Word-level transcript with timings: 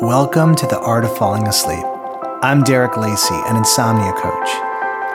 Welcome 0.00 0.56
to 0.56 0.66
the 0.66 0.80
Art 0.80 1.04
of 1.04 1.14
Falling 1.18 1.46
Asleep. 1.46 1.84
I'm 2.40 2.64
Derek 2.64 2.96
Lacey, 2.96 3.36
an 3.52 3.56
insomnia 3.60 4.16
coach. 4.16 4.48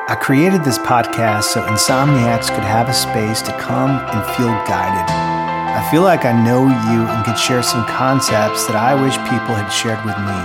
I 0.05 0.13
created 0.13 0.61
this 0.61 0.77
podcast 0.77 1.49
so 1.49 1.65
insomniacs 1.65 2.53
could 2.53 2.61
have 2.61 2.85
a 2.87 2.93
space 2.93 3.41
to 3.49 3.57
come 3.57 3.97
and 3.97 4.21
feel 4.37 4.53
guided. 4.69 5.09
I 5.09 5.81
feel 5.89 6.03
like 6.05 6.29
I 6.29 6.37
know 6.37 6.69
you 6.69 7.01
and 7.01 7.25
could 7.25 7.33
share 7.33 7.65
some 7.65 7.81
concepts 7.89 8.69
that 8.69 8.77
I 8.77 8.93
wish 8.93 9.17
people 9.25 9.57
had 9.57 9.73
shared 9.73 10.05
with 10.05 10.21
me. 10.21 10.39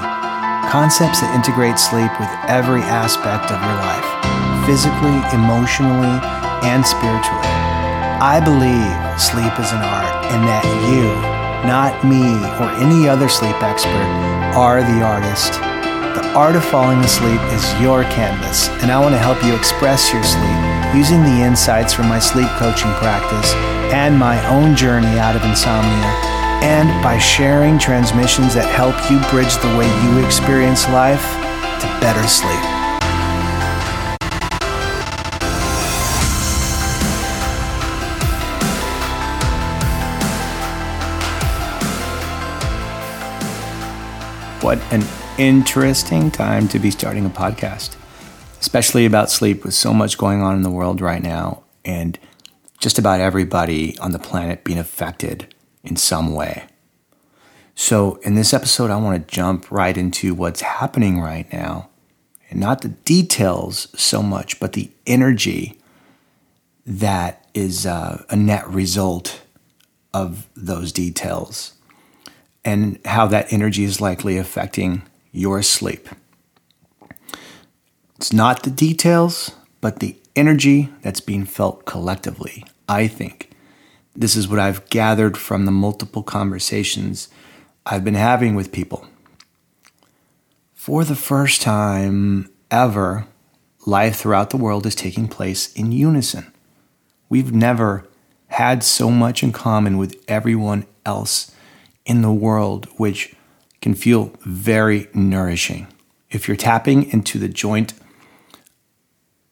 Concepts 0.72 1.20
that 1.20 1.36
integrate 1.36 1.77
sleep 1.77 2.09
with 2.16 2.32
every 2.48 2.80
aspect 2.88 3.52
of 3.52 3.61
your 3.61 3.77
life, 3.77 4.09
physically, 4.64 5.20
emotionally, 5.36 6.16
and 6.64 6.80
spiritually. 6.80 7.52
I 8.25 8.41
believe 8.41 8.88
sleep 9.20 9.52
is 9.61 9.68
an 9.77 9.84
art 9.84 10.32
and 10.32 10.48
that 10.48 10.64
you, 10.88 11.30
not 11.64 12.05
me 12.05 12.23
or 12.60 12.70
any 12.80 13.09
other 13.09 13.28
sleep 13.28 13.56
expert, 13.62 14.09
are 14.56 14.82
the 14.82 15.02
artist. 15.02 15.55
The 16.16 16.27
art 16.34 16.56
of 16.56 16.64
falling 16.64 16.98
asleep 17.00 17.41
is 17.52 17.80
your 17.80 18.05
canvas, 18.05 18.69
and 18.83 18.91
I 18.91 18.98
want 18.98 19.14
to 19.14 19.19
help 19.19 19.42
you 19.45 19.55
express 19.55 20.12
your 20.12 20.24
sleep 20.24 20.95
using 20.95 21.23
the 21.23 21.42
insights 21.42 21.92
from 21.92 22.09
my 22.09 22.19
sleep 22.19 22.48
coaching 22.59 22.91
practice 22.95 23.55
and 23.92 24.19
my 24.19 24.45
own 24.46 24.74
journey 24.74 25.19
out 25.19 25.36
of 25.36 25.45
insomnia, 25.45 26.10
and 26.62 26.88
by 27.02 27.19
sharing 27.19 27.78
transmissions 27.78 28.55
that 28.55 28.66
help 28.74 28.97
you 29.11 29.19
bridge 29.30 29.55
the 29.58 29.77
way 29.78 29.86
you 30.05 30.24
experience 30.24 30.88
life 30.88 31.24
to 31.80 31.86
better 32.00 32.27
sleep. 32.27 32.80
What 44.62 44.78
an 44.92 45.03
interesting 45.39 46.30
time 46.30 46.69
to 46.69 46.78
be 46.78 46.91
starting 46.91 47.25
a 47.25 47.30
podcast, 47.30 47.97
especially 48.61 49.06
about 49.06 49.30
sleep 49.30 49.64
with 49.64 49.72
so 49.72 49.94
much 49.94 50.19
going 50.19 50.42
on 50.42 50.55
in 50.55 50.61
the 50.61 50.70
world 50.70 51.00
right 51.00 51.22
now 51.22 51.62
and 51.83 52.19
just 52.78 52.98
about 52.98 53.20
everybody 53.20 53.97
on 54.00 54.12
the 54.12 54.19
planet 54.19 54.62
being 54.62 54.78
affected 54.78 55.55
in 55.83 55.97
some 55.97 56.34
way. 56.34 56.66
So, 57.75 58.16
in 58.16 58.34
this 58.34 58.53
episode, 58.53 58.91
I 58.91 58.98
want 58.98 59.27
to 59.27 59.34
jump 59.34 59.70
right 59.70 59.97
into 59.97 60.34
what's 60.34 60.61
happening 60.61 61.22
right 61.22 61.50
now 61.50 61.88
and 62.50 62.61
not 62.61 62.83
the 62.83 62.88
details 62.88 63.88
so 63.98 64.22
much, 64.22 64.61
but 64.61 64.75
the 64.75 64.91
energy 65.06 65.78
that 66.84 67.48
is 67.55 67.86
uh, 67.86 68.25
a 68.28 68.36
net 68.36 68.69
result 68.69 69.41
of 70.12 70.48
those 70.55 70.92
details 70.92 71.80
and 72.64 72.98
how 73.05 73.27
that 73.27 73.53
energy 73.53 73.84
is 73.84 74.00
likely 74.00 74.36
affecting 74.36 75.03
your 75.33 75.62
sleep. 75.62 76.08
It's 78.16 78.33
not 78.33 78.62
the 78.62 78.70
details, 78.70 79.53
but 79.80 80.00
the 80.00 80.16
energy 80.36 80.91
that's 81.03 81.20
being 81.20 81.47
felt 81.47 81.86
collectively, 81.86 82.64
I 82.88 83.06
think. 83.06 83.50
This 84.14 84.36
is 84.36 84.48
what 84.48 84.58
I've 84.58 84.88
gathered 84.91 85.38
from 85.38 85.64
the 85.64 85.72
multiple 85.72 86.22
conversations 86.22 87.28
I've 87.86 88.05
been 88.05 88.14
having 88.14 88.55
with 88.55 88.72
people. 88.72 89.06
For 90.75 91.05
the 91.05 91.16
first 91.16 91.62
time 91.62 92.50
ever, 92.70 93.27
life 93.86 94.16
throughout 94.16 94.50
the 94.50 94.56
world 94.56 94.86
is 94.86 94.94
taking 94.94 95.28
place 95.28 95.72
in 95.75 95.92
unison. 95.92 96.53
We've 97.28 97.53
never 97.53 98.06
had 98.48 98.83
so 98.83 99.11
much 99.11 99.42
in 99.42 99.53
common 99.53 99.97
with 99.97 100.22
everyone 100.28 100.84
else 101.06 101.53
in 102.11 102.22
the 102.22 102.33
world, 102.33 102.86
which 102.97 103.36
can 103.80 103.94
feel 103.94 104.33
very 104.41 105.06
nourishing. 105.14 105.86
If 106.28 106.48
you're 106.48 106.56
tapping 106.56 107.09
into 107.12 107.38
the 107.38 107.48
joint 107.48 107.94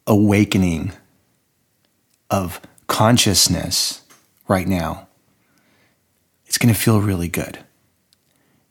awakening 0.08 0.90
of 2.30 2.60
consciousness 2.88 4.02
right 4.48 4.66
now, 4.66 5.06
it's 6.46 6.58
going 6.58 6.74
to 6.74 6.80
feel 6.80 7.00
really 7.00 7.28
good. 7.28 7.60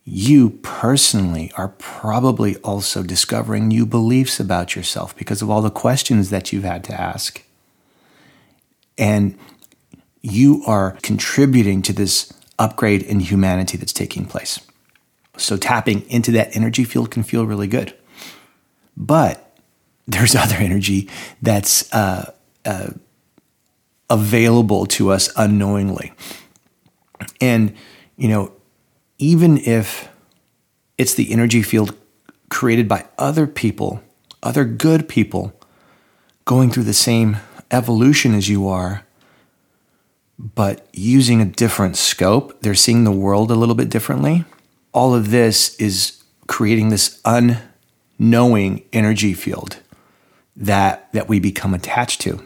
You 0.04 0.50
personally 0.64 1.54
are 1.56 1.69
probably 1.69 2.58
also 2.58 3.04
discovering 3.04 3.69
new 3.69 3.86
beliefs 3.86 4.38
about 4.38 4.75
yourself 4.75 5.16
because 5.16 5.42
of 5.42 5.50
all 5.50 5.62
the 5.62 5.72
questions 5.72 6.30
that 6.30 6.52
you've 6.52 6.66
had 6.66 6.84
to 6.84 6.94
ask. 6.94 7.42
And 8.98 9.40
you 10.22 10.62
are 10.68 10.98
contributing 11.04 11.81
to 11.84 11.94
this 11.94 12.34
upgrade 12.59 13.03
in 13.03 13.19
humanity 13.19 13.78
that's 13.78 13.94
taking 13.94 14.25
place. 14.25 14.59
So 15.38 15.57
tapping 15.57 16.09
into 16.09 16.31
that 16.31 16.56
energy 16.56 16.84
field 16.84 17.12
can 17.12 17.23
feel 17.23 17.45
really 17.45 17.68
good. 17.68 17.95
But 18.95 19.57
there's 20.07 20.35
other 20.35 20.56
energy 20.56 21.09
that's 21.41 21.91
uh, 21.94 22.34
uh, 22.66 22.90
available 24.09 24.85
to 24.88 25.12
us 25.12 25.29
unknowingly. 25.35 26.13
And, 27.41 27.75
you 28.16 28.28
know, 28.28 28.51
even 29.18 29.57
if 29.57 30.09
it's 30.97 31.13
the 31.13 31.31
energy 31.31 31.62
field 31.62 31.95
created 32.50 32.88
by 32.88 33.06
other 33.18 33.47
people, 33.47 34.01
other 34.41 34.66
good 34.66 35.09
people 35.09 35.53
going 36.45 36.69
through 36.69 36.84
the 36.84 36.94
same 36.94 37.38
evolution 37.72 38.34
as 38.34 38.47
you 38.47 38.68
are, 38.68 39.06
but 40.40 40.88
using 40.94 41.42
a 41.42 41.46
different 41.46 41.98
scope. 41.98 42.62
They're 42.62 42.75
seeing 42.75 43.03
the 43.03 43.12
world 43.12 43.52
a 43.52 43.56
little 43.56 43.75
bit 43.75 43.90
differently. 43.90 44.46
All 44.94 45.16
of 45.16 45.31
this 45.31 45.75
is 45.78 46.24
creating 46.48 46.90
this 46.90 47.22
unknowing 47.25 48.84
energy 48.94 49.34
field 49.34 49.78
that 50.56 51.12
that 51.14 51.28
we 51.28 51.40
become 51.40 51.74
attached 51.74 52.22
to. 52.22 52.44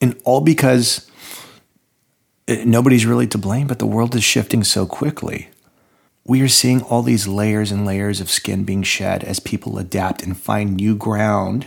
And 0.00 0.18
all 0.24 0.40
because 0.40 1.10
eh, 2.48 2.64
nobody's 2.64 3.06
really 3.06 3.26
to 3.28 3.38
blame, 3.38 3.66
but 3.66 3.78
the 3.78 3.86
world 3.86 4.14
is 4.14 4.24
shifting 4.24 4.64
so 4.64 4.86
quickly. 4.86 5.48
We 6.24 6.42
are 6.42 6.48
seeing 6.48 6.82
all 6.82 7.02
these 7.02 7.26
layers 7.26 7.72
and 7.72 7.86
layers 7.86 8.20
of 8.20 8.30
skin 8.30 8.64
being 8.64 8.82
shed 8.82 9.24
as 9.24 9.40
people 9.40 9.78
adapt 9.78 10.22
and 10.22 10.36
find 10.36 10.76
new 10.76 10.94
ground 10.94 11.66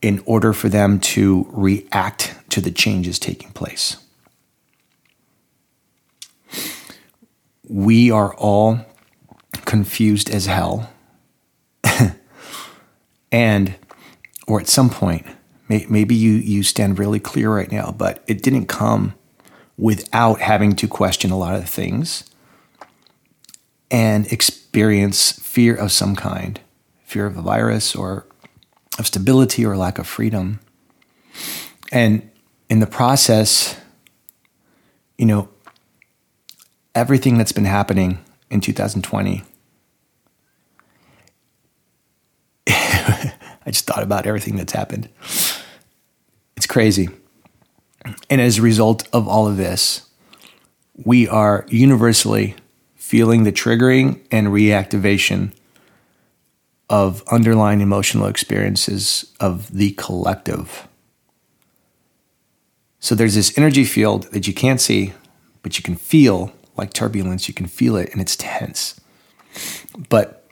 in 0.00 0.22
order 0.24 0.52
for 0.52 0.68
them 0.68 1.00
to 1.00 1.46
react 1.50 2.37
to 2.50 2.60
the 2.60 2.70
changes 2.70 3.18
taking 3.18 3.50
place. 3.52 3.96
We 7.68 8.10
are 8.10 8.34
all 8.34 8.80
confused 9.64 10.30
as 10.30 10.46
hell. 10.46 10.90
and, 13.32 13.74
or 14.46 14.60
at 14.60 14.68
some 14.68 14.88
point, 14.88 15.26
maybe 15.68 16.14
you, 16.14 16.32
you 16.32 16.62
stand 16.62 16.98
really 16.98 17.20
clear 17.20 17.54
right 17.54 17.70
now, 17.70 17.92
but 17.92 18.24
it 18.26 18.42
didn't 18.42 18.66
come 18.66 19.14
without 19.76 20.40
having 20.40 20.74
to 20.76 20.88
question 20.88 21.30
a 21.30 21.38
lot 21.38 21.54
of 21.54 21.68
things 21.68 22.24
and 23.90 24.30
experience 24.32 25.32
fear 25.32 25.74
of 25.74 25.92
some 25.92 26.16
kind 26.16 26.60
fear 27.04 27.24
of 27.24 27.38
a 27.38 27.42
virus 27.42 27.96
or 27.96 28.26
of 28.98 29.06
stability 29.06 29.64
or 29.64 29.76
lack 29.76 29.98
of 29.98 30.06
freedom. 30.06 30.60
And 31.90 32.27
in 32.68 32.80
the 32.80 32.86
process, 32.86 33.78
you 35.16 35.26
know, 35.26 35.48
everything 36.94 37.38
that's 37.38 37.52
been 37.52 37.64
happening 37.64 38.18
in 38.50 38.60
2020, 38.60 39.42
I 42.68 43.32
just 43.66 43.86
thought 43.86 44.02
about 44.02 44.26
everything 44.26 44.56
that's 44.56 44.72
happened. 44.72 45.08
It's 46.56 46.66
crazy. 46.66 47.08
And 48.30 48.40
as 48.40 48.58
a 48.58 48.62
result 48.62 49.08
of 49.12 49.28
all 49.28 49.46
of 49.46 49.56
this, 49.56 50.08
we 51.04 51.28
are 51.28 51.66
universally 51.68 52.56
feeling 52.96 53.44
the 53.44 53.52
triggering 53.52 54.20
and 54.30 54.48
reactivation 54.48 55.52
of 56.90 57.22
underlying 57.30 57.80
emotional 57.80 58.26
experiences 58.26 59.32
of 59.40 59.72
the 59.72 59.92
collective. 59.92 60.88
So 63.00 63.14
there's 63.14 63.34
this 63.34 63.56
energy 63.56 63.84
field 63.84 64.24
that 64.32 64.46
you 64.46 64.54
can't 64.54 64.80
see, 64.80 65.12
but 65.62 65.76
you 65.78 65.82
can 65.82 65.96
feel 65.96 66.52
like 66.76 66.92
turbulence. 66.92 67.48
You 67.48 67.54
can 67.54 67.66
feel 67.66 67.96
it 67.96 68.10
and 68.12 68.20
it's 68.20 68.36
tense. 68.36 69.00
But 70.08 70.46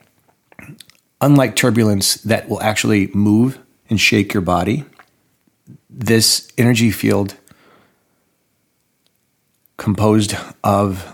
unlike 1.21 1.55
turbulence 1.55 2.15
that 2.15 2.49
will 2.49 2.61
actually 2.61 3.07
move 3.13 3.59
and 3.89 3.99
shake 3.99 4.33
your 4.33 4.41
body, 4.41 4.85
this 5.89 6.47
energy 6.57 6.91
field 6.91 7.35
composed 9.77 10.35
of 10.63 11.13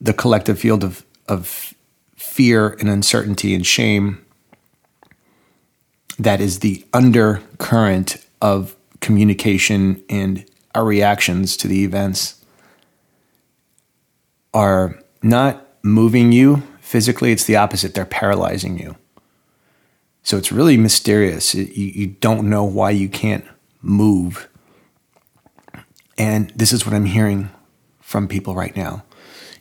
the 0.00 0.12
collective 0.12 0.58
field 0.58 0.84
of, 0.84 1.04
of 1.28 1.74
fear 2.16 2.76
and 2.78 2.88
uncertainty 2.88 3.54
and 3.54 3.66
shame 3.66 4.24
that 6.18 6.40
is 6.40 6.60
the 6.60 6.84
undercurrent 6.92 8.16
of 8.40 8.76
communication 9.00 10.02
and 10.08 10.44
our 10.76 10.84
reactions 10.84 11.56
to 11.56 11.68
the 11.68 11.82
events 11.84 12.44
are 14.54 15.00
not 15.22 15.66
moving 15.82 16.32
you 16.32 16.62
Physically, 16.86 17.32
it's 17.32 17.42
the 17.42 17.56
opposite. 17.56 17.94
They're 17.94 18.04
paralyzing 18.04 18.78
you. 18.78 18.94
So 20.22 20.36
it's 20.36 20.52
really 20.52 20.76
mysterious. 20.76 21.52
You, 21.52 21.64
you 21.64 22.06
don't 22.06 22.48
know 22.48 22.62
why 22.62 22.92
you 22.92 23.08
can't 23.08 23.44
move. 23.82 24.48
And 26.16 26.50
this 26.50 26.72
is 26.72 26.86
what 26.86 26.94
I'm 26.94 27.06
hearing 27.06 27.50
from 28.00 28.28
people 28.28 28.54
right 28.54 28.76
now 28.76 29.02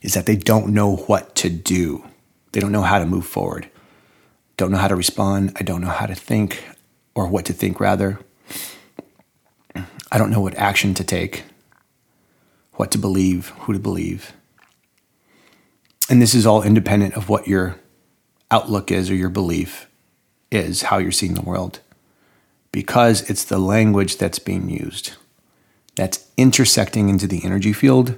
is 0.04 0.14
that 0.14 0.28
they 0.28 0.36
don't 0.36 0.68
know 0.68 0.98
what 0.98 1.34
to 1.38 1.50
do. 1.50 2.06
They 2.52 2.60
don't 2.60 2.72
know 2.72 2.84
how 2.84 3.00
to 3.00 3.08
move 3.08 3.26
forward. 3.26 3.72
Don't 4.56 4.70
know 4.70 4.78
how 4.78 4.88
to 4.88 4.96
respond. 4.96 5.54
I 5.60 5.64
don't 5.64 5.82
know 5.82 5.88
how 5.88 6.06
to 6.06 6.14
think 6.14 6.64
or 7.16 7.28
what 7.28 7.46
to 7.46 7.54
think 7.54 7.80
rather. 7.80 8.20
I 10.12 10.18
don't 10.18 10.30
know 10.30 10.42
what 10.42 10.56
action 10.56 10.94
to 10.96 11.04
take, 11.04 11.44
what 12.74 12.92
to 12.92 12.98
believe, 12.98 13.50
who 13.60 13.74
to 13.74 13.80
believe. 13.80 14.34
And 16.10 16.22
this 16.22 16.36
is 16.36 16.46
all 16.46 16.62
independent 16.62 17.16
of 17.16 17.30
what 17.30 17.48
your 17.48 17.78
outlook 18.52 18.92
is 18.92 19.10
or 19.10 19.16
your 19.16 19.30
belief 19.30 19.88
is, 20.52 20.84
how 20.84 20.98
you're 20.98 21.12
seeing 21.12 21.34
the 21.34 21.42
world, 21.42 21.80
because 22.72 23.28
it's 23.30 23.44
the 23.44 23.58
language 23.58 24.18
that's 24.18 24.40
being 24.40 24.70
used 24.70 25.14
that's 25.96 26.30
intersecting 26.38 27.10
into 27.10 27.28
the 27.28 27.44
energy 27.44 27.74
field 27.74 28.18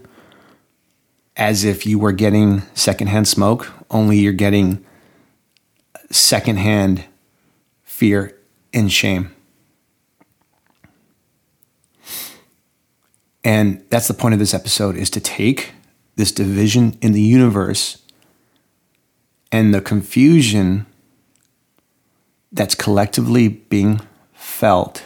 as 1.35 1.63
if 1.63 1.85
you 1.85 1.99
were 1.99 2.11
getting 2.11 2.63
secondhand 2.73 3.27
smoke, 3.27 3.71
only 3.91 4.17
you're 4.17 4.33
getting 4.33 4.83
secondhand 6.09 7.05
fear 7.83 8.35
and 8.73 8.91
shame. 8.91 9.31
And 13.47 13.81
that's 13.89 14.09
the 14.09 14.13
point 14.13 14.33
of 14.33 14.39
this 14.39 14.53
episode 14.53 14.97
is 14.97 15.09
to 15.11 15.21
take 15.21 15.71
this 16.17 16.33
division 16.33 16.97
in 17.01 17.13
the 17.13 17.21
universe 17.21 18.03
and 19.53 19.73
the 19.73 19.79
confusion 19.79 20.85
that's 22.51 22.75
collectively 22.75 23.47
being 23.47 24.01
felt 24.33 25.05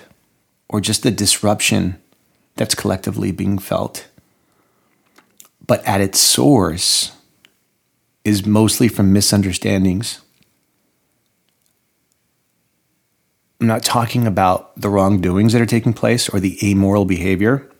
or 0.68 0.82
just 0.82 1.04
the 1.04 1.12
disruption 1.12 2.02
that's 2.56 2.74
collectively 2.74 3.32
being 3.32 3.60
felt. 3.60 4.08
But 5.68 5.88
at 5.88 6.02
its 6.02 6.20
source 6.20 7.12
is 8.24 8.44
mostly 8.44 8.88
from 8.88 9.14
misunderstandings. 9.14 10.20
I'm 13.60 13.68
not 13.68 13.84
talking 13.84 14.26
about 14.26 14.76
the 14.82 14.90
wrongdoings 14.90 15.54
that 15.54 15.62
are 15.62 15.68
taking 15.68 15.94
place 15.94 16.28
or 16.28 16.40
the 16.40 16.58
amoral 16.68 17.06
behavior. 17.06 17.71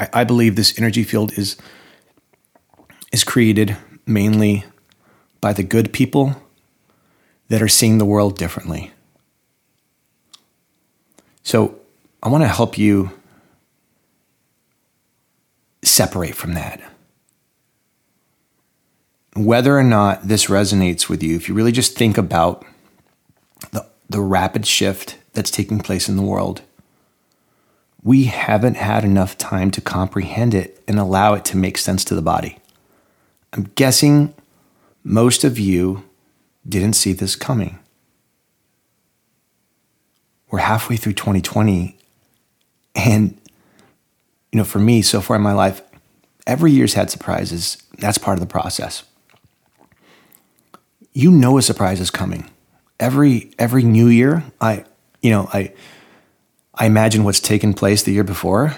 I, 0.00 0.08
I 0.12 0.24
believe 0.24 0.56
this 0.56 0.76
energy 0.78 1.04
field 1.04 1.32
is 1.38 1.56
is 3.12 3.22
created 3.22 3.76
mainly 4.06 4.64
by 5.40 5.52
the 5.52 5.62
good 5.62 5.92
people 5.92 6.36
that 7.48 7.60
are 7.60 7.68
seeing 7.68 7.98
the 7.98 8.04
world 8.04 8.38
differently. 8.38 8.92
So 11.42 11.80
I 12.22 12.28
want 12.28 12.44
to 12.44 12.48
help 12.48 12.78
you 12.78 13.10
separate 15.82 16.36
from 16.36 16.54
that. 16.54 16.80
Whether 19.34 19.76
or 19.76 19.82
not 19.82 20.28
this 20.28 20.46
resonates 20.46 21.08
with 21.08 21.22
you, 21.22 21.34
if 21.34 21.48
you 21.48 21.54
really 21.54 21.72
just 21.72 21.96
think 21.96 22.16
about 22.16 22.64
the, 23.72 23.86
the 24.08 24.20
rapid 24.20 24.66
shift 24.66 25.16
that's 25.32 25.50
taking 25.50 25.80
place 25.80 26.08
in 26.08 26.16
the 26.16 26.22
world, 26.22 26.62
we 28.02 28.24
haven't 28.24 28.76
had 28.76 29.04
enough 29.04 29.36
time 29.36 29.70
to 29.72 29.80
comprehend 29.80 30.54
it 30.54 30.82
and 30.88 30.98
allow 30.98 31.34
it 31.34 31.44
to 31.46 31.56
make 31.56 31.76
sense 31.76 32.04
to 32.04 32.14
the 32.14 32.22
body. 32.22 32.58
I'm 33.52 33.70
guessing 33.74 34.34
most 35.04 35.44
of 35.44 35.58
you 35.58 36.04
didn't 36.68 36.94
see 36.94 37.12
this 37.12 37.36
coming. 37.36 37.78
We're 40.50 40.60
halfway 40.60 40.96
through 40.96 41.12
2020, 41.12 41.96
and 42.94 43.40
you 44.50 44.56
know, 44.56 44.64
for 44.64 44.80
me, 44.80 45.00
so 45.02 45.20
far 45.20 45.36
in 45.36 45.42
my 45.42 45.52
life, 45.52 45.80
every 46.46 46.72
year's 46.72 46.94
had 46.94 47.10
surprises. 47.10 47.80
That's 47.98 48.18
part 48.18 48.36
of 48.36 48.40
the 48.40 48.50
process. 48.50 49.04
You 51.12 51.30
know 51.30 51.56
a 51.58 51.62
surprise 51.62 52.00
is 52.00 52.10
coming. 52.10 52.50
Every 52.98 53.52
every 53.58 53.84
new 53.84 54.08
year, 54.08 54.44
I 54.60 54.84
you 55.22 55.30
know, 55.30 55.48
I 55.52 55.72
I 56.80 56.86
imagine 56.86 57.24
what's 57.24 57.40
taken 57.40 57.74
place 57.74 58.02
the 58.02 58.12
year 58.12 58.24
before. 58.24 58.74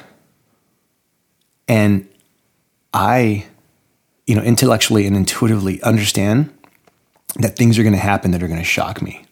And 1.68 2.08
I, 2.92 3.46
you 4.26 4.34
know, 4.34 4.42
intellectually 4.42 5.06
and 5.06 5.16
intuitively 5.16 5.80
understand 5.82 6.52
that 7.36 7.56
things 7.56 7.78
are 7.78 7.84
going 7.84 7.94
to 7.94 8.00
happen 8.00 8.32
that 8.32 8.42
are 8.42 8.48
going 8.48 8.58
to 8.58 8.64
shock 8.64 9.00
me. 9.00 9.24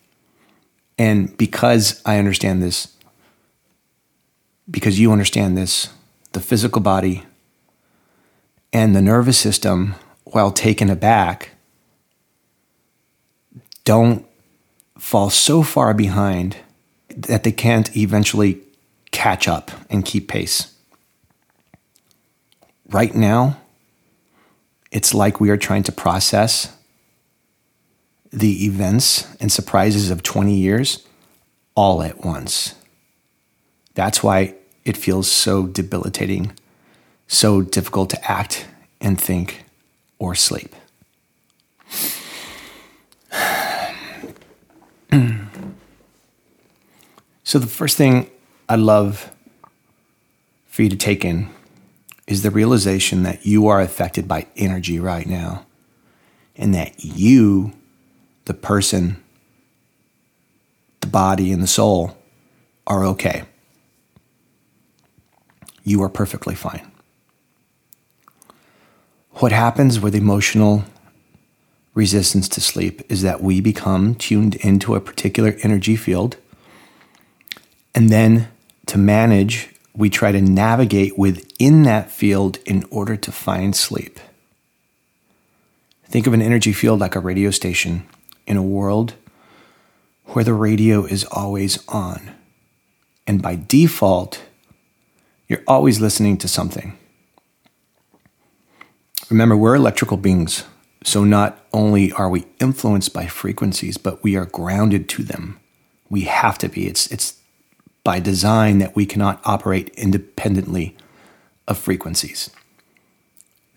And 0.97 1.37
because 1.37 2.01
I 2.07 2.19
understand 2.19 2.63
this, 2.63 2.97
because 4.71 5.01
you 5.01 5.11
understand 5.11 5.59
this, 5.59 5.89
the 6.31 6.41
physical 6.41 6.81
body 6.81 7.25
and 8.73 8.95
the 8.95 9.03
nervous 9.03 9.37
system, 9.37 9.97
while 10.25 10.53
taken 10.53 10.89
aback, 10.89 11.51
don't 13.85 14.25
fall 14.97 15.29
so 15.29 15.65
far 15.65 15.93
behind 15.93 16.59
that 17.17 17.45
they 17.45 17.53
can't 17.53 17.97
eventually 17.97 18.61
catch 19.11 19.49
up 19.49 19.71
and 19.89 20.05
keep 20.05 20.29
pace. 20.29 20.75
Right 22.89 23.15
now, 23.15 23.59
it's 24.91 25.15
like 25.15 25.41
we 25.41 25.51
are 25.51 25.57
trying 25.57 25.85
to 25.85 25.93
process 25.93 26.77
the 28.33 28.65
events 28.65 29.27
and 29.41 29.51
surprises 29.51 30.11
of 30.11 30.23
20 30.23 30.55
years 30.55 31.07
all 31.75 32.03
at 32.03 32.25
once. 32.25 32.75
That's 33.95 34.23
why 34.23 34.55
it 34.85 34.97
feels 34.97 35.31
so 35.31 35.67
debilitating, 35.67 36.53
so 37.27 37.61
difficult 37.63 38.11
to 38.11 38.31
act 38.31 38.67
and 39.01 39.21
think 39.21 39.65
or 40.19 40.35
sleep. 40.35 40.75
so, 47.51 47.59
the 47.59 47.67
first 47.67 47.97
thing 47.97 48.31
I 48.69 48.77
love 48.77 49.31
for 50.67 50.83
you 50.83 50.89
to 50.89 50.97
take 50.97 51.25
in 51.25 51.49
is 52.27 52.43
the 52.43 52.51
realization 52.51 53.25
that 53.25 53.45
you 53.45 53.67
are 53.67 53.81
affected 53.81 54.29
by 54.29 54.47
energy 54.57 55.01
right 55.01 55.27
now 55.27 55.67
and 56.57 56.75
that 56.75 57.05
you, 57.05 57.73
the 58.45 58.55
person, 58.55 59.23
the 61.01 61.07
body, 61.07 61.51
and 61.51 61.63
the 61.63 61.67
soul, 61.67 62.17
are 62.87 63.05
okay 63.05 63.45
you 65.91 66.03
are 66.03 66.09
perfectly 66.09 66.55
fine. 66.55 66.91
What 69.33 69.53
happens 69.53 69.99
with 69.99 70.15
emotional 70.15 70.85
resistance 71.95 72.49
to 72.51 72.61
sleep 72.61 73.03
is 73.11 73.23
that 73.23 73.43
we 73.43 73.61
become 73.61 74.15
tuned 74.15 74.55
into 74.57 74.95
a 74.95 75.01
particular 75.01 75.57
energy 75.63 75.97
field. 75.97 76.37
And 77.95 78.11
then 78.11 78.49
to 78.87 78.99
manage, 78.99 79.71
we 79.95 80.11
try 80.11 80.33
to 80.33 80.41
navigate 80.41 81.19
within 81.19 81.83
that 81.85 82.11
field 82.11 82.59
in 82.65 82.85
order 82.91 83.17
to 83.17 83.33
find 83.33 83.75
sleep. 83.75 84.19
Think 86.05 86.27
of 86.27 86.33
an 86.33 86.43
energy 86.43 86.73
field 86.73 87.01
like 87.01 87.15
a 87.15 87.21
radio 87.21 87.51
station 87.51 88.07
in 88.47 88.57
a 88.57 88.63
world 88.63 89.15
where 90.27 90.45
the 90.45 90.55
radio 90.55 91.05
is 91.05 91.25
always 91.25 91.87
on. 91.89 92.35
And 93.27 93.43
by 93.43 93.57
default, 93.57 94.43
you're 95.49 95.63
always 95.67 96.01
listening 96.01 96.37
to 96.39 96.49
something. 96.49 96.97
Remember, 99.29 99.57
we're 99.57 99.77
electrical 99.77 100.17
beings, 100.17 100.65
so 101.05 101.23
not 101.23 101.65
only 101.73 102.11
are 102.13 102.29
we 102.29 102.47
influenced 102.59 103.13
by 103.13 103.27
frequencies, 103.27 103.97
but 103.97 104.23
we 104.25 104.37
are 104.37 104.47
grounded 104.47 105.09
to 105.11 105.23
them. 105.23 105.61
We 106.09 106.23
have 106.23 106.59
to 106.59 106.69
be. 106.69 106.89
It's, 106.89 107.07
it's 107.09 107.40
by 108.05 108.21
design 108.21 108.79
that 108.79 108.97
we 108.97 109.07
cannot 109.07 109.41
operate 109.45 109.91
independently 109.91 110.97
of 111.69 111.79
frequencies. 111.79 112.51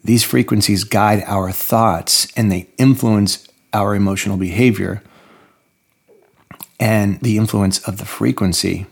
These 0.04 0.24
frequencies 0.24 0.84
guide 0.84 1.24
our 1.26 1.52
thoughts 1.52 2.32
and 2.36 2.52
they 2.52 2.68
influence 2.78 3.48
our 3.72 3.96
emotional 3.96 4.38
behavior. 4.38 5.02
And 6.80 7.20
the 7.22 7.38
influence 7.38 7.80
of 7.88 7.98
the 7.98 8.06
frequency 8.06 8.86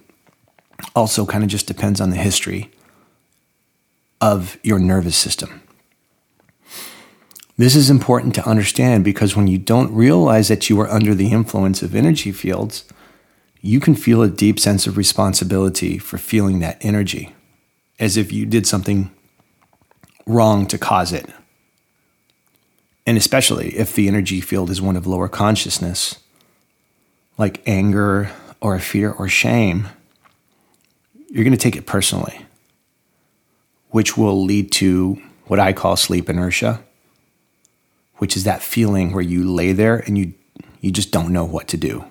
also 0.95 1.25
kind 1.25 1.43
of 1.43 1.49
just 1.49 1.67
depends 1.67 1.99
on 1.99 2.09
the 2.09 2.15
history 2.17 2.71
of 4.19 4.57
your 4.63 4.79
nervous 4.79 5.17
system. 5.17 5.61
This 7.57 7.75
is 7.75 7.89
important 7.89 8.33
to 8.35 8.47
understand 8.47 9.03
because 9.03 9.35
when 9.35 9.47
you 9.47 9.57
don't 9.57 9.93
realize 9.93 10.47
that 10.47 10.69
you 10.69 10.79
are 10.79 10.89
under 10.89 11.13
the 11.13 11.31
influence 11.31 11.83
of 11.83 11.93
energy 11.93 12.31
fields, 12.31 12.85
you 13.61 13.79
can 13.79 13.95
feel 13.95 14.21
a 14.21 14.27
deep 14.27 14.59
sense 14.59 14.87
of 14.87 14.97
responsibility 14.97 15.97
for 15.99 16.17
feeling 16.17 16.59
that 16.59 16.77
energy, 16.81 17.33
as 17.99 18.17
if 18.17 18.31
you 18.31 18.45
did 18.45 18.65
something 18.65 19.11
wrong 20.25 20.65
to 20.65 20.77
cause 20.77 21.13
it. 21.13 21.29
And 23.05 23.17
especially 23.17 23.69
if 23.77 23.93
the 23.93 24.07
energy 24.07 24.41
field 24.41 24.69
is 24.69 24.81
one 24.81 24.95
of 24.95 25.05
lower 25.05 25.27
consciousness, 25.27 26.19
like 27.37 27.61
anger 27.67 28.31
or 28.61 28.77
fear 28.79 29.11
or 29.11 29.27
shame, 29.27 29.89
you're 31.29 31.43
going 31.43 31.51
to 31.51 31.57
take 31.57 31.75
it 31.75 31.85
personally, 31.85 32.45
which 33.89 34.17
will 34.17 34.43
lead 34.43 34.71
to 34.73 35.21
what 35.45 35.59
I 35.59 35.73
call 35.73 35.95
sleep 35.95 36.29
inertia, 36.29 36.81
which 38.17 38.35
is 38.35 38.43
that 38.43 38.61
feeling 38.61 39.13
where 39.13 39.23
you 39.23 39.49
lay 39.49 39.71
there 39.71 39.97
and 39.97 40.17
you, 40.17 40.33
you 40.79 40.91
just 40.91 41.11
don't 41.11 41.31
know 41.31 41.45
what 41.45 41.67
to 41.69 41.77
do. 41.77 42.10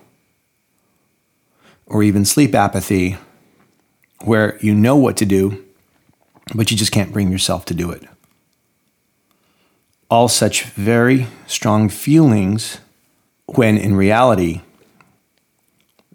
Or 1.90 2.02
even 2.02 2.24
sleep 2.24 2.54
apathy, 2.54 3.18
where 4.22 4.58
you 4.60 4.74
know 4.74 4.96
what 4.96 5.16
to 5.18 5.26
do, 5.26 5.62
but 6.54 6.70
you 6.70 6.76
just 6.76 6.92
can't 6.92 7.12
bring 7.12 7.30
yourself 7.30 7.64
to 7.66 7.74
do 7.74 7.90
it. 7.90 8.04
All 10.08 10.28
such 10.28 10.62
very 10.64 11.26
strong 11.46 11.88
feelings 11.88 12.78
when 13.46 13.76
in 13.76 13.96
reality, 13.96 14.62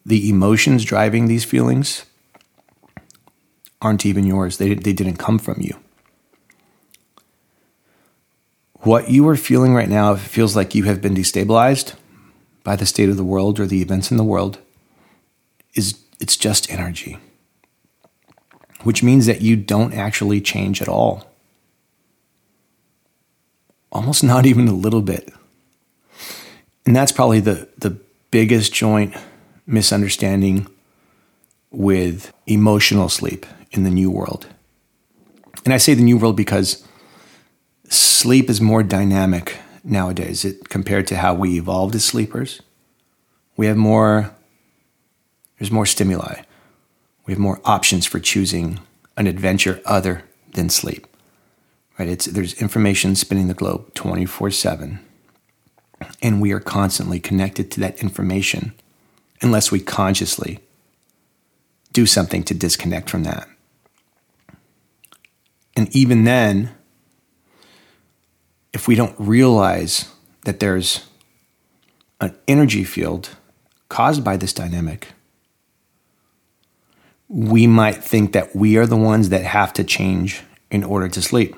the 0.05 0.29
emotions 0.29 0.85
driving 0.85 1.27
these 1.27 1.43
feelings 1.43 2.05
aren't 3.81 4.05
even 4.05 4.25
yours. 4.25 4.57
They, 4.57 4.75
they 4.75 4.93
didn't 4.93 5.17
come 5.17 5.37
from 5.37 5.57
you. 5.59 5.77
What 8.79 9.09
you 9.09 9.27
are 9.27 9.35
feeling 9.35 9.73
right 9.73 9.89
now 9.89 10.15
feels 10.15 10.55
like 10.55 10.73
you 10.73 10.83
have 10.83 11.01
been 11.01 11.15
destabilized 11.15 11.95
by 12.63 12.75
the 12.75 12.85
state 12.85 13.09
of 13.09 13.17
the 13.17 13.23
world 13.23 13.59
or 13.59 13.65
the 13.65 13.81
events 13.81 14.09
in 14.09 14.17
the 14.17 14.23
world 14.23 14.59
is 15.75 15.99
it's 16.19 16.37
just 16.37 16.71
energy 16.71 17.19
which 18.85 19.01
means 19.01 19.25
that 19.25 19.41
you 19.41 19.55
don't 19.55 19.93
actually 19.93 20.39
change 20.39 20.79
at 20.79 20.87
all. 20.87 21.27
Almost 23.91 24.23
not 24.33 24.45
even 24.45 24.67
a 24.67 24.73
little 24.73 25.01
bit. 25.01 25.33
And 26.85 26.95
that's 26.95 27.11
probably 27.11 27.39
the, 27.39 27.67
the 27.79 27.97
biggest 28.29 28.71
joint 28.71 29.15
misunderstanding 29.65 30.67
with 31.71 32.31
emotional 32.45 33.09
sleep 33.09 33.45
in 33.71 33.83
the 33.83 33.89
new 33.89 34.11
world. 34.11 34.45
And 35.65 35.73
I 35.73 35.77
say 35.77 35.95
the 35.95 36.03
new 36.03 36.17
world 36.17 36.37
because 36.37 36.87
sleep 37.89 38.51
is 38.51 38.61
more 38.61 38.83
dynamic 38.83 39.57
nowadays 39.83 40.45
it, 40.45 40.69
compared 40.69 41.07
to 41.07 41.17
how 41.17 41.33
we 41.33 41.57
evolved 41.57 41.95
as 41.95 42.05
sleepers. 42.05 42.61
We 43.57 43.65
have 43.65 43.77
more, 43.77 44.31
there's 45.59 45.71
more 45.71 45.85
stimuli. 45.85 46.41
We 47.25 47.33
have 47.33 47.39
more 47.39 47.61
options 47.65 48.05
for 48.05 48.19
choosing 48.19 48.79
an 49.17 49.27
adventure 49.27 49.81
other 49.85 50.23
than 50.53 50.69
sleep. 50.69 51.07
Right? 51.97 52.09
It's, 52.09 52.25
there's 52.25 52.59
information 52.61 53.15
spinning 53.15 53.47
the 53.47 53.53
globe 53.53 53.93
24 53.93 54.51
7. 54.51 54.99
And 56.21 56.41
we 56.41 56.51
are 56.51 56.59
constantly 56.59 57.19
connected 57.19 57.71
to 57.71 57.79
that 57.79 58.01
information 58.01 58.73
unless 59.41 59.71
we 59.71 59.79
consciously 59.79 60.59
do 61.93 62.05
something 62.05 62.43
to 62.43 62.53
disconnect 62.53 63.09
from 63.09 63.23
that. 63.23 63.47
And 65.77 65.93
even 65.95 66.25
then, 66.25 66.71
if 68.73 68.87
we 68.87 68.95
don't 68.95 69.15
realize 69.17 70.11
that 70.43 70.59
there's 70.59 71.05
an 72.19 72.35
energy 72.47 72.83
field 72.83 73.29
caused 73.87 74.23
by 74.23 74.35
this 74.35 74.51
dynamic, 74.51 75.07
we 77.35 77.67
might 77.67 78.01
think 78.01 78.31
that 78.31 78.55
we 78.55 78.77
are 78.77 78.85
the 78.85 78.95
ones 78.95 79.27
that 79.27 79.43
have 79.43 79.73
to 79.73 79.83
change 79.83 80.41
in 80.71 80.85
order 80.85 81.09
to 81.09 81.21
sleep. 81.21 81.53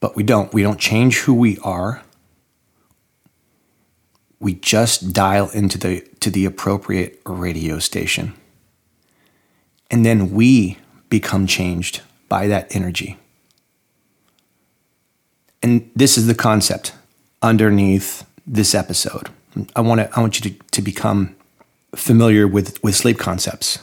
But 0.00 0.16
we 0.16 0.24
don't. 0.24 0.52
We 0.52 0.64
don't 0.64 0.80
change 0.80 1.20
who 1.20 1.32
we 1.32 1.58
are. 1.58 2.02
We 4.40 4.54
just 4.54 5.12
dial 5.12 5.48
into 5.50 5.78
the 5.78 6.00
to 6.18 6.28
the 6.28 6.44
appropriate 6.44 7.20
radio 7.24 7.78
station. 7.78 8.34
And 9.88 10.04
then 10.04 10.32
we 10.32 10.78
become 11.08 11.46
changed 11.46 12.00
by 12.28 12.48
that 12.48 12.74
energy. 12.74 13.16
And 15.62 15.88
this 15.94 16.18
is 16.18 16.26
the 16.26 16.34
concept 16.34 16.94
underneath 17.42 18.26
this 18.44 18.74
episode. 18.74 19.28
I 19.76 19.82
want 19.82 20.00
to 20.00 20.10
I 20.16 20.20
want 20.20 20.42
you 20.42 20.50
to, 20.50 20.58
to 20.72 20.82
become 20.82 21.36
familiar 21.94 22.48
with, 22.48 22.82
with 22.82 22.96
sleep 22.96 23.18
concepts. 23.18 23.78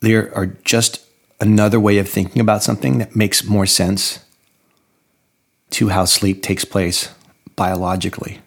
They 0.00 0.14
are 0.14 0.56
just 0.64 1.04
another 1.40 1.80
way 1.80 1.98
of 1.98 2.08
thinking 2.08 2.40
about 2.40 2.62
something 2.62 2.98
that 2.98 3.16
makes 3.16 3.44
more 3.44 3.66
sense 3.66 4.20
to 5.70 5.88
how 5.88 6.04
sleep 6.04 6.42
takes 6.42 6.64
place 6.64 7.12
biologically. 7.56 8.40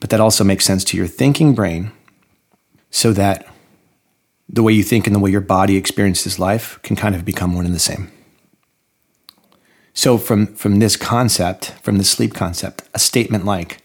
But 0.00 0.10
that 0.10 0.20
also 0.20 0.44
makes 0.44 0.64
sense 0.64 0.84
to 0.84 0.96
your 0.96 1.06
thinking 1.06 1.54
brain 1.54 1.92
so 2.90 3.12
that 3.12 3.46
the 4.48 4.62
way 4.62 4.72
you 4.72 4.82
think 4.82 5.06
and 5.06 5.14
the 5.14 5.20
way 5.20 5.30
your 5.30 5.40
body 5.40 5.76
experiences 5.76 6.38
life 6.38 6.78
can 6.82 6.96
kind 6.96 7.14
of 7.14 7.24
become 7.24 7.54
one 7.54 7.66
and 7.66 7.74
the 7.74 7.80
same. 7.80 8.10
So, 9.92 10.16
from, 10.16 10.46
from 10.54 10.78
this 10.78 10.96
concept, 10.96 11.72
from 11.82 11.98
the 11.98 12.04
sleep 12.04 12.32
concept, 12.32 12.82
a 12.94 12.98
statement 12.98 13.44
like, 13.44 13.82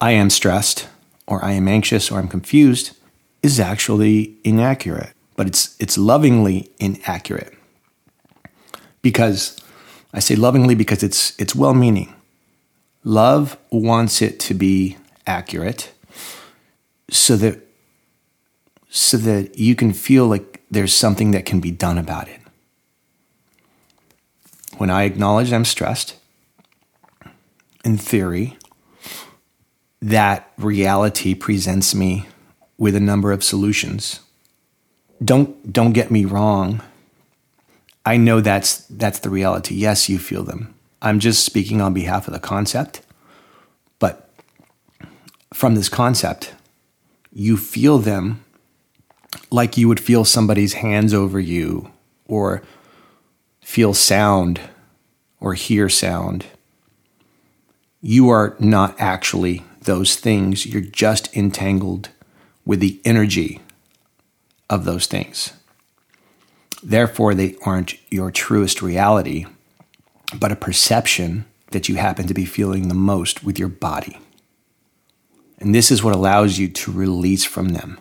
I 0.00 0.12
am 0.12 0.30
stressed 0.30 0.88
or 1.32 1.42
I 1.42 1.52
am 1.52 1.66
anxious 1.66 2.10
or 2.10 2.18
I'm 2.18 2.28
confused 2.28 2.94
is 3.42 3.58
actually 3.58 4.36
inaccurate, 4.44 5.14
but 5.34 5.46
it's 5.46 5.74
it's 5.80 5.96
lovingly 5.96 6.70
inaccurate. 6.78 7.54
Because 9.00 9.56
I 10.12 10.20
say 10.20 10.36
lovingly 10.36 10.74
because 10.74 11.02
it's 11.02 11.34
it's 11.40 11.54
well-meaning. 11.54 12.14
Love 13.02 13.56
wants 13.70 14.20
it 14.20 14.38
to 14.40 14.54
be 14.54 14.98
accurate 15.26 15.90
so 17.10 17.34
that 17.36 17.66
so 18.90 19.16
that 19.16 19.58
you 19.58 19.74
can 19.74 19.94
feel 19.94 20.26
like 20.26 20.60
there's 20.70 20.92
something 20.92 21.30
that 21.30 21.46
can 21.46 21.60
be 21.60 21.70
done 21.70 21.96
about 21.96 22.28
it. 22.28 22.40
When 24.76 24.90
I 24.90 25.04
acknowledge 25.04 25.50
I'm 25.50 25.64
stressed, 25.64 26.16
in 27.84 27.96
theory, 27.96 28.58
that 30.02 30.50
reality 30.58 31.32
presents 31.32 31.94
me 31.94 32.26
with 32.76 32.96
a 32.96 33.00
number 33.00 33.30
of 33.30 33.44
solutions. 33.44 34.20
Don't 35.24 35.72
don't 35.72 35.92
get 35.92 36.10
me 36.10 36.24
wrong. 36.24 36.82
I 38.04 38.16
know 38.16 38.40
that's 38.40 38.78
that's 38.88 39.20
the 39.20 39.30
reality. 39.30 39.76
Yes, 39.76 40.08
you 40.08 40.18
feel 40.18 40.42
them. 40.42 40.74
I'm 41.00 41.20
just 41.20 41.44
speaking 41.44 41.80
on 41.80 41.94
behalf 41.94 42.26
of 42.26 42.34
the 42.34 42.40
concept. 42.40 43.02
But 44.00 44.28
from 45.54 45.76
this 45.76 45.88
concept, 45.88 46.52
you 47.32 47.56
feel 47.56 47.98
them 47.98 48.44
like 49.50 49.76
you 49.76 49.86
would 49.86 50.00
feel 50.00 50.24
somebody's 50.24 50.74
hands 50.74 51.14
over 51.14 51.38
you 51.38 51.90
or 52.26 52.62
feel 53.60 53.94
sound 53.94 54.60
or 55.38 55.54
hear 55.54 55.88
sound. 55.88 56.46
You 58.00 58.28
are 58.30 58.56
not 58.58 58.96
actually 58.98 59.62
those 59.84 60.16
things, 60.16 60.66
you're 60.66 60.80
just 60.80 61.34
entangled 61.36 62.10
with 62.64 62.80
the 62.80 63.00
energy 63.04 63.60
of 64.70 64.84
those 64.84 65.06
things. 65.06 65.52
Therefore, 66.82 67.34
they 67.34 67.56
aren't 67.64 67.94
your 68.10 68.30
truest 68.30 68.82
reality, 68.82 69.46
but 70.34 70.52
a 70.52 70.56
perception 70.56 71.44
that 71.70 71.88
you 71.88 71.96
happen 71.96 72.26
to 72.26 72.34
be 72.34 72.44
feeling 72.44 72.88
the 72.88 72.94
most 72.94 73.44
with 73.44 73.58
your 73.58 73.68
body. 73.68 74.18
And 75.58 75.74
this 75.74 75.90
is 75.90 76.02
what 76.02 76.14
allows 76.14 76.58
you 76.58 76.68
to 76.68 76.92
release 76.92 77.44
from 77.44 77.70
them, 77.70 78.00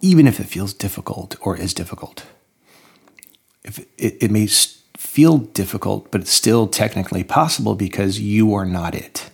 even 0.00 0.26
if 0.26 0.38
it 0.38 0.44
feels 0.44 0.72
difficult 0.72 1.36
or 1.40 1.56
is 1.56 1.74
difficult. 1.74 2.24
If 3.64 3.80
it, 3.98 4.16
it 4.20 4.30
may 4.30 4.46
feel 4.96 5.38
difficult, 5.38 6.10
but 6.10 6.20
it's 6.20 6.30
still 6.30 6.66
technically 6.68 7.24
possible 7.24 7.74
because 7.74 8.20
you 8.20 8.54
are 8.54 8.64
not 8.66 8.94
it. 8.94 9.29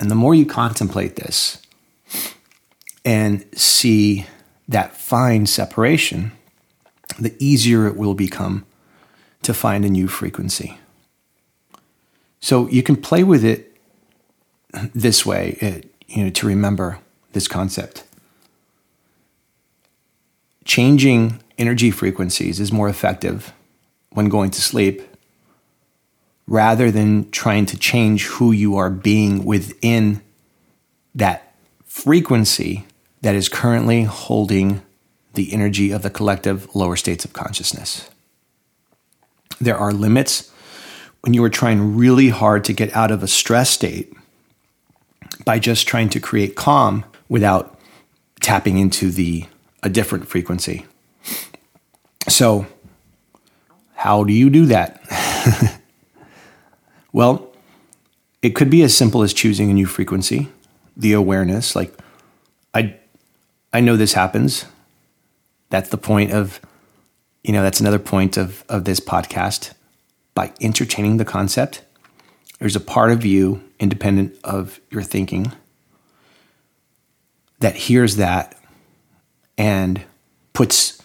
And 0.00 0.10
the 0.10 0.14
more 0.14 0.34
you 0.34 0.46
contemplate 0.46 1.16
this 1.16 1.58
and 3.04 3.44
see 3.54 4.26
that 4.66 4.96
fine 4.96 5.44
separation, 5.44 6.32
the 7.18 7.36
easier 7.38 7.86
it 7.86 7.96
will 7.96 8.14
become 8.14 8.64
to 9.42 9.52
find 9.52 9.84
a 9.84 9.90
new 9.90 10.08
frequency. 10.08 10.78
So 12.40 12.66
you 12.68 12.82
can 12.82 12.96
play 12.96 13.22
with 13.22 13.44
it 13.44 13.76
this 14.94 15.26
way, 15.26 15.58
it, 15.60 15.84
uh, 15.84 15.88
you 16.08 16.24
know, 16.24 16.30
to 16.30 16.46
remember 16.46 16.98
this 17.32 17.46
concept. 17.46 18.04
Changing 20.64 21.42
energy 21.58 21.90
frequencies 21.90 22.58
is 22.58 22.72
more 22.72 22.88
effective 22.88 23.52
when 24.10 24.28
going 24.28 24.50
to 24.52 24.60
sleep 24.60 25.02
rather 26.46 26.90
than 26.90 27.30
trying 27.30 27.66
to 27.66 27.78
change 27.78 28.26
who 28.26 28.52
you 28.52 28.76
are 28.76 28.90
being 28.90 29.44
within 29.44 30.20
that 31.14 31.54
frequency 31.84 32.86
that 33.22 33.34
is 33.34 33.48
currently 33.48 34.02
holding 34.04 34.82
the 35.34 35.52
energy 35.52 35.90
of 35.90 36.02
the 36.02 36.10
collective 36.10 36.74
lower 36.74 36.96
states 36.96 37.24
of 37.24 37.32
consciousness. 37.32 38.10
There 39.60 39.76
are 39.76 39.92
limits 39.92 40.50
when 41.20 41.34
you 41.34 41.44
are 41.44 41.50
trying 41.50 41.96
really 41.96 42.30
hard 42.30 42.64
to 42.64 42.72
get 42.72 42.94
out 42.96 43.10
of 43.10 43.22
a 43.22 43.28
stress 43.28 43.70
state 43.70 44.12
by 45.44 45.58
just 45.58 45.86
trying 45.86 46.08
to 46.10 46.20
create 46.20 46.56
calm 46.56 47.04
without 47.28 47.78
tapping 48.40 48.78
into 48.78 49.10
the 49.10 49.46
a 49.82 49.88
different 49.88 50.28
frequency. 50.28 50.86
So, 52.28 52.66
how 53.94 54.24
do 54.24 54.32
you 54.32 54.50
do 54.50 54.66
that? 54.66 55.00
well, 57.12 57.50
it 58.42 58.50
could 58.50 58.70
be 58.70 58.82
as 58.82 58.96
simple 58.96 59.22
as 59.22 59.34
choosing 59.34 59.70
a 59.70 59.74
new 59.74 59.86
frequency, 59.86 60.48
the 60.96 61.12
awareness 61.12 61.76
like 61.76 61.94
I 62.74 62.96
I 63.72 63.80
know 63.80 63.96
this 63.96 64.14
happens. 64.14 64.64
That's 65.68 65.90
the 65.90 65.98
point 65.98 66.32
of 66.32 66.60
you 67.42 67.52
know, 67.52 67.62
that's 67.62 67.80
another 67.80 67.98
point 67.98 68.36
of 68.36 68.64
of 68.68 68.84
this 68.84 69.00
podcast 69.00 69.72
by 70.34 70.52
entertaining 70.60 71.16
the 71.16 71.24
concept. 71.24 71.82
There's 72.58 72.76
a 72.76 72.80
part 72.80 73.10
of 73.10 73.24
you 73.24 73.62
independent 73.78 74.36
of 74.44 74.80
your 74.90 75.02
thinking 75.02 75.52
that 77.60 77.74
hears 77.74 78.16
that 78.16 78.56
and 79.56 80.02
puts 80.52 81.00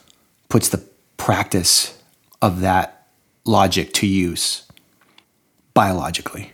puts 0.49 0.69
the 0.69 0.83
practice 1.17 2.01
of 2.41 2.61
that 2.61 3.07
logic 3.45 3.93
to 3.93 4.07
use 4.07 4.64
biologically. 5.75 6.53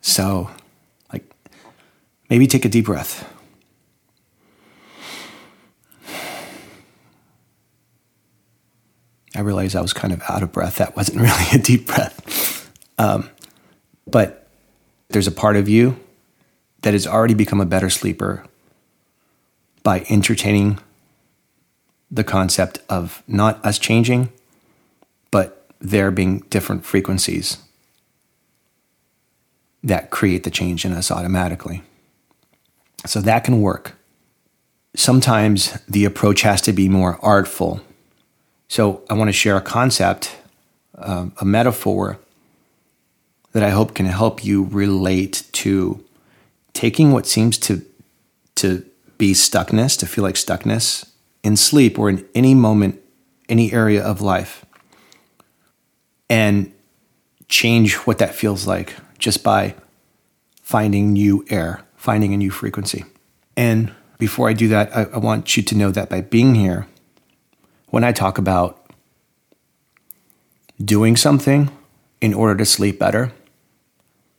So, 0.00 0.48
like 1.12 1.24
maybe 2.30 2.46
take 2.46 2.64
a 2.64 2.70
deep 2.70 2.86
breath. 2.86 3.30
I 9.34 9.40
realized 9.40 9.76
I 9.76 9.82
was 9.82 9.92
kind 9.92 10.14
of 10.14 10.22
out 10.30 10.42
of 10.42 10.50
breath. 10.50 10.76
That 10.76 10.96
wasn't 10.96 11.20
really 11.20 11.44
a 11.52 11.58
deep 11.58 11.86
breath. 11.86 12.72
Um, 12.96 13.28
but 14.06 14.48
there's 15.08 15.26
a 15.26 15.32
part 15.32 15.56
of 15.56 15.68
you 15.68 16.00
that 16.80 16.94
has 16.94 17.06
already 17.06 17.34
become 17.34 17.60
a 17.60 17.66
better 17.66 17.90
sleeper 17.90 18.46
by 19.82 20.06
entertaining 20.08 20.78
the 22.10 22.24
concept 22.24 22.78
of 22.88 23.22
not 23.26 23.62
us 23.66 23.78
changing, 23.78 24.32
but 25.30 25.68
there 25.80 26.10
being 26.10 26.38
different 26.48 26.86
frequencies 26.86 27.58
that 29.82 30.10
create 30.10 30.44
the 30.44 30.50
change 30.50 30.84
in 30.84 30.92
us 30.92 31.10
automatically. 31.10 31.82
So 33.04 33.20
that 33.20 33.44
can 33.44 33.60
work. 33.60 33.94
Sometimes 34.94 35.78
the 35.88 36.04
approach 36.04 36.42
has 36.42 36.60
to 36.62 36.72
be 36.72 36.88
more 36.88 37.18
artful. 37.22 37.80
So 38.68 39.02
I 39.08 39.14
want 39.14 39.28
to 39.28 39.32
share 39.32 39.56
a 39.56 39.60
concept, 39.60 40.36
uh, 40.96 41.26
a 41.40 41.44
metaphor 41.44 42.18
that 43.52 43.62
I 43.62 43.70
hope 43.70 43.94
can 43.94 44.06
help 44.06 44.44
you 44.44 44.64
relate 44.64 45.44
to 45.52 46.04
taking 46.72 47.12
what 47.12 47.26
seems 47.26 47.58
to 47.58 47.84
to 48.56 48.84
be 49.18 49.32
stuckness, 49.32 49.98
to 49.98 50.06
feel 50.06 50.24
like 50.24 50.34
stuckness 50.34 51.10
in 51.42 51.56
sleep 51.56 51.98
or 51.98 52.08
in 52.08 52.26
any 52.34 52.54
moment, 52.54 53.00
any 53.48 53.72
area 53.72 54.02
of 54.02 54.20
life, 54.20 54.64
and 56.28 56.72
change 57.48 57.94
what 58.06 58.18
that 58.18 58.34
feels 58.34 58.66
like 58.66 58.96
just 59.18 59.42
by 59.42 59.74
finding 60.62 61.12
new 61.12 61.44
air, 61.48 61.84
finding 61.96 62.34
a 62.34 62.36
new 62.36 62.50
frequency. 62.50 63.04
And 63.56 63.92
before 64.18 64.48
I 64.48 64.52
do 64.52 64.68
that, 64.68 64.94
I, 64.96 65.04
I 65.04 65.18
want 65.18 65.56
you 65.56 65.62
to 65.62 65.74
know 65.76 65.90
that 65.90 66.08
by 66.08 66.20
being 66.20 66.54
here, 66.54 66.86
when 67.88 68.04
I 68.04 68.12
talk 68.12 68.38
about 68.38 68.90
doing 70.82 71.16
something 71.16 71.70
in 72.20 72.34
order 72.34 72.56
to 72.56 72.64
sleep 72.64 72.98
better, 72.98 73.32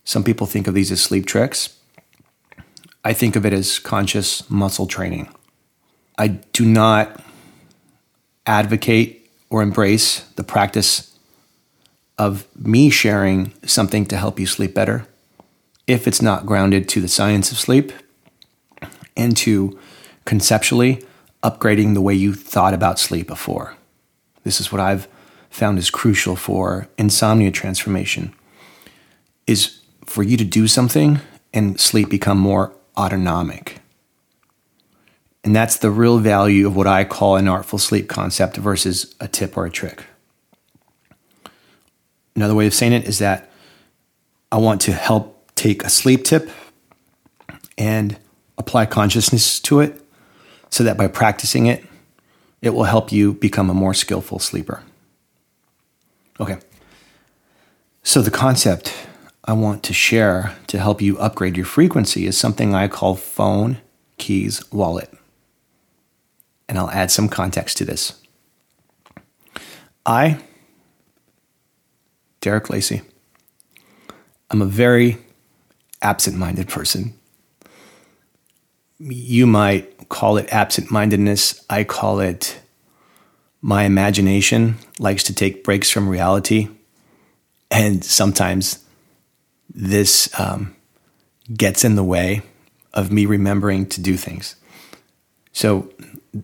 some 0.03 0.23
people 0.23 0.47
think 0.47 0.67
of 0.67 0.73
these 0.73 0.91
as 0.91 1.01
sleep 1.01 1.25
tricks. 1.25 1.77
I 3.03 3.13
think 3.13 3.35
of 3.35 3.45
it 3.45 3.53
as 3.53 3.79
conscious 3.79 4.49
muscle 4.49 4.87
training. 4.87 5.29
I 6.17 6.27
do 6.27 6.65
not 6.65 7.21
advocate 8.45 9.29
or 9.49 9.61
embrace 9.61 10.21
the 10.35 10.43
practice 10.43 11.16
of 12.17 12.47
me 12.55 12.89
sharing 12.89 13.53
something 13.65 14.05
to 14.05 14.17
help 14.17 14.39
you 14.39 14.45
sleep 14.45 14.73
better 14.73 15.05
if 15.85 16.07
it's 16.07 16.21
not 16.21 16.45
grounded 16.45 16.89
to 16.89 17.01
the 17.01 17.07
science 17.07 17.51
of 17.51 17.57
sleep 17.57 17.93
and 19.15 19.37
to 19.37 19.77
conceptually 20.25 21.03
upgrading 21.43 21.93
the 21.93 22.01
way 22.01 22.13
you 22.13 22.33
thought 22.33 22.73
about 22.73 22.99
sleep 22.99 23.27
before. 23.27 23.75
This 24.43 24.59
is 24.59 24.71
what 24.71 24.81
I've 24.81 25.07
found 25.49 25.77
is 25.77 25.89
crucial 25.89 26.35
for 26.35 26.87
insomnia 26.97 27.51
transformation 27.51 28.33
is 29.45 29.79
for 30.05 30.23
you 30.23 30.37
to 30.37 30.43
do 30.43 30.67
something 30.67 31.19
and 31.53 31.79
sleep 31.79 32.09
become 32.09 32.37
more 32.37 32.73
autonomic. 32.97 33.79
And 35.43 35.55
that's 35.55 35.77
the 35.77 35.91
real 35.91 36.19
value 36.19 36.67
of 36.67 36.75
what 36.75 36.87
I 36.87 37.05
call 37.05 37.37
an 37.37 37.47
artful 37.47 37.79
sleep 37.79 38.09
concept 38.09 38.57
versus 38.57 39.15
a 39.19 39.27
tip 39.27 39.55
or 39.55 39.65
a 39.65 39.71
trick. 39.71 40.03
Another 42.37 42.53
way 42.53 42.67
of 42.67 42.73
saying 42.75 42.93
it 42.93 43.07
is 43.07 43.17
that 43.17 43.49
I 44.51 44.57
want 44.57 44.79
to 44.81 44.93
help 44.93 45.51
take 45.55 45.83
a 45.83 45.89
sleep 45.89 46.23
tip 46.23 46.51
and 47.79 48.15
apply 48.59 48.85
consciousness 48.85 49.59
to 49.61 49.79
it 49.79 49.99
so 50.69 50.83
that 50.83 50.97
by 50.97 51.07
practicing 51.07 51.65
it, 51.65 51.83
it 52.61 52.75
will 52.75 52.83
help 52.83 53.11
you 53.11 53.33
become 53.33 53.71
a 53.71 53.73
more 53.73 53.95
skillful 53.95 54.37
sleeper. 54.37 54.83
Okay. 56.39 56.59
So, 58.03 58.21
the 58.21 58.29
concept 58.29 58.93
I 59.43 59.53
want 59.53 59.81
to 59.83 59.93
share 59.93 60.55
to 60.67 60.77
help 60.77 61.01
you 61.01 61.17
upgrade 61.17 61.57
your 61.57 61.65
frequency 61.65 62.27
is 62.27 62.37
something 62.37 62.75
I 62.75 62.87
call 62.87 63.15
phone, 63.15 63.79
keys, 64.19 64.63
wallet. 64.71 65.11
And 66.69 66.77
I'll 66.77 66.91
add 66.91 67.09
some 67.09 67.29
context 67.29 67.77
to 67.77 67.85
this. 67.85 68.21
I, 70.05 70.39
Derek 72.41 72.69
Lacey, 72.69 73.01
I'm 74.49 74.61
a 74.61 74.65
very 74.65 75.17
absent 76.01 76.37
minded 76.37 76.67
person. 76.67 77.13
You 78.99 79.45
might 79.47 80.09
call 80.09 80.37
it 80.37 80.51
absent 80.51 80.91
mindedness. 80.91 81.63
I 81.69 81.83
call 81.83 82.19
it 82.19 82.59
my 83.61 83.83
imagination 83.83 84.77
likes 84.99 85.23
to 85.23 85.33
take 85.33 85.63
breaks 85.63 85.89
from 85.89 86.07
reality. 86.07 86.69
And 87.69 88.03
sometimes 88.03 88.83
this 89.73 90.29
um, 90.39 90.75
gets 91.53 91.83
in 91.83 91.95
the 91.95 92.03
way 92.03 92.43
of 92.93 93.11
me 93.11 93.25
remembering 93.25 93.85
to 93.87 94.01
do 94.01 94.15
things. 94.15 94.55
So 95.51 95.91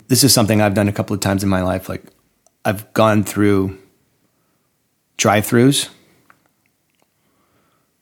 this 0.08 0.24
is 0.24 0.34
something 0.34 0.60
I've 0.60 0.74
done 0.74 0.88
a 0.88 0.92
couple 0.92 1.14
of 1.14 1.20
times 1.20 1.42
in 1.42 1.48
my 1.48 1.62
life. 1.62 1.88
Like 1.88 2.04
I've 2.64 2.92
gone 2.92 3.24
through 3.24 3.78
drive-throughs 5.16 5.88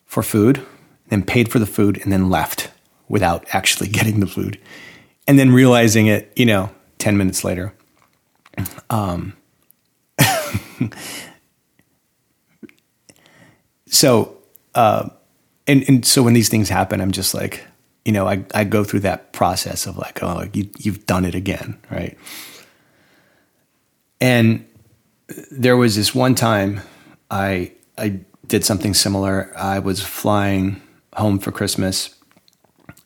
for 0.04 0.22
food, 0.22 0.64
then 1.08 1.22
paid 1.22 1.50
for 1.50 1.58
the 1.58 1.66
food, 1.66 2.00
and 2.02 2.12
then 2.12 2.30
left 2.30 2.70
without 3.08 3.44
actually 3.52 3.88
getting 3.98 4.20
the 4.20 4.26
food, 4.26 4.58
and 5.26 5.38
then 5.38 5.50
realizing 5.52 6.06
it, 6.06 6.32
you 6.36 6.46
know, 6.46 6.70
ten 6.98 7.16
minutes 7.16 7.44
later. 7.44 7.74
Um, 8.90 9.34
so 13.86 14.36
uh, 14.74 15.08
and 15.66 15.84
and 15.88 16.04
so 16.04 16.22
when 16.22 16.34
these 16.34 16.48
things 16.48 16.68
happen, 16.68 17.00
I'm 17.00 17.12
just 17.12 17.34
like, 17.34 17.64
you 18.04 18.12
know, 18.12 18.26
I 18.26 18.44
I 18.54 18.64
go 18.64 18.84
through 18.84 19.00
that 19.00 19.32
process 19.32 19.86
of 19.86 19.96
like, 19.96 20.22
oh, 20.22 20.48
you 20.52 20.68
you've 20.78 21.06
done 21.06 21.24
it 21.24 21.34
again, 21.34 21.78
right? 21.90 22.18
And 24.20 24.66
there 25.50 25.76
was 25.76 25.96
this 25.96 26.14
one 26.14 26.34
time 26.34 26.80
I 27.32 27.72
I 27.96 28.20
did 28.46 28.64
something 28.64 28.92
similar. 28.94 29.52
I 29.56 29.78
was 29.78 30.02
flying 30.02 30.82
home 31.14 31.38
for 31.38 31.50
Christmas, 31.50 32.14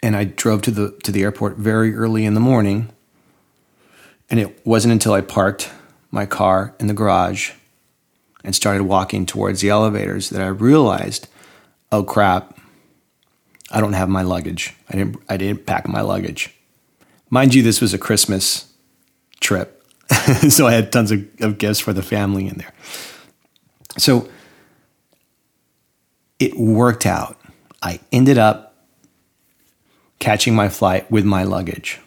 and 0.03 0.17
I 0.17 0.25
drove 0.25 0.63
to 0.63 0.71
the 0.71 0.99
to 1.05 1.13
the 1.13 1.23
airport 1.23 1.57
very 1.57 1.95
early 1.95 2.25
in 2.25 2.35
the 2.35 2.41
morning. 2.41 2.91
And 4.29 4.41
it 4.41 4.67
wasn't 4.67 4.93
until 4.93 5.13
I 5.13 5.21
parked 5.21 5.71
my 6.11 6.27
car 6.27 6.75
in 6.81 6.89
the 6.89 6.95
garage 6.95 7.53
and 8.43 8.55
started 8.55 8.83
walking 8.83 9.25
towards 9.25 9.61
the 9.61 9.69
elevators 9.69 10.31
that 10.31 10.43
I 10.43 10.49
realized 10.49 11.29
oh 11.93 12.03
crap, 12.03 12.59
I 13.71 13.81
don't 13.81 13.93
have 13.93 14.09
my 14.09 14.23
luggage. 14.23 14.75
I 14.89 14.97
didn't 14.97 15.23
I 15.29 15.37
didn't 15.37 15.67
pack 15.67 15.87
my 15.87 16.01
luggage. 16.01 16.53
Mind 17.31 17.55
you, 17.55 17.63
this 17.63 17.81
was 17.81 17.95
a 17.95 17.99
Christmas 17.99 18.73
trip. 19.39 19.85
so 20.49 20.67
I 20.67 20.73
had 20.73 20.91
tons 20.91 21.13
of, 21.13 21.25
of 21.41 21.59
gifts 21.59 21.79
for 21.79 21.93
the 21.93 22.03
family 22.03 22.49
in 22.49 22.59
there. 22.59 22.73
So 23.97 24.29
it 26.39 26.57
worked 26.59 27.07
out. 27.07 27.41
I 27.83 28.01
ended 28.13 28.39
up 28.39 28.75
catching 30.19 30.55
my 30.55 30.69
flight 30.69 31.11
with 31.11 31.25
my 31.25 31.45
luggage. 31.45 32.01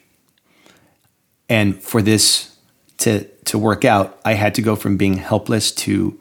And 1.47 1.81
for 1.81 2.01
this 2.01 2.57
to 2.97 3.23
to 3.45 3.57
work 3.57 3.83
out, 3.85 4.19
I 4.23 4.33
had 4.33 4.53
to 4.55 4.61
go 4.61 4.75
from 4.75 4.97
being 4.97 5.17
helpless 5.17 5.71
to 5.71 6.19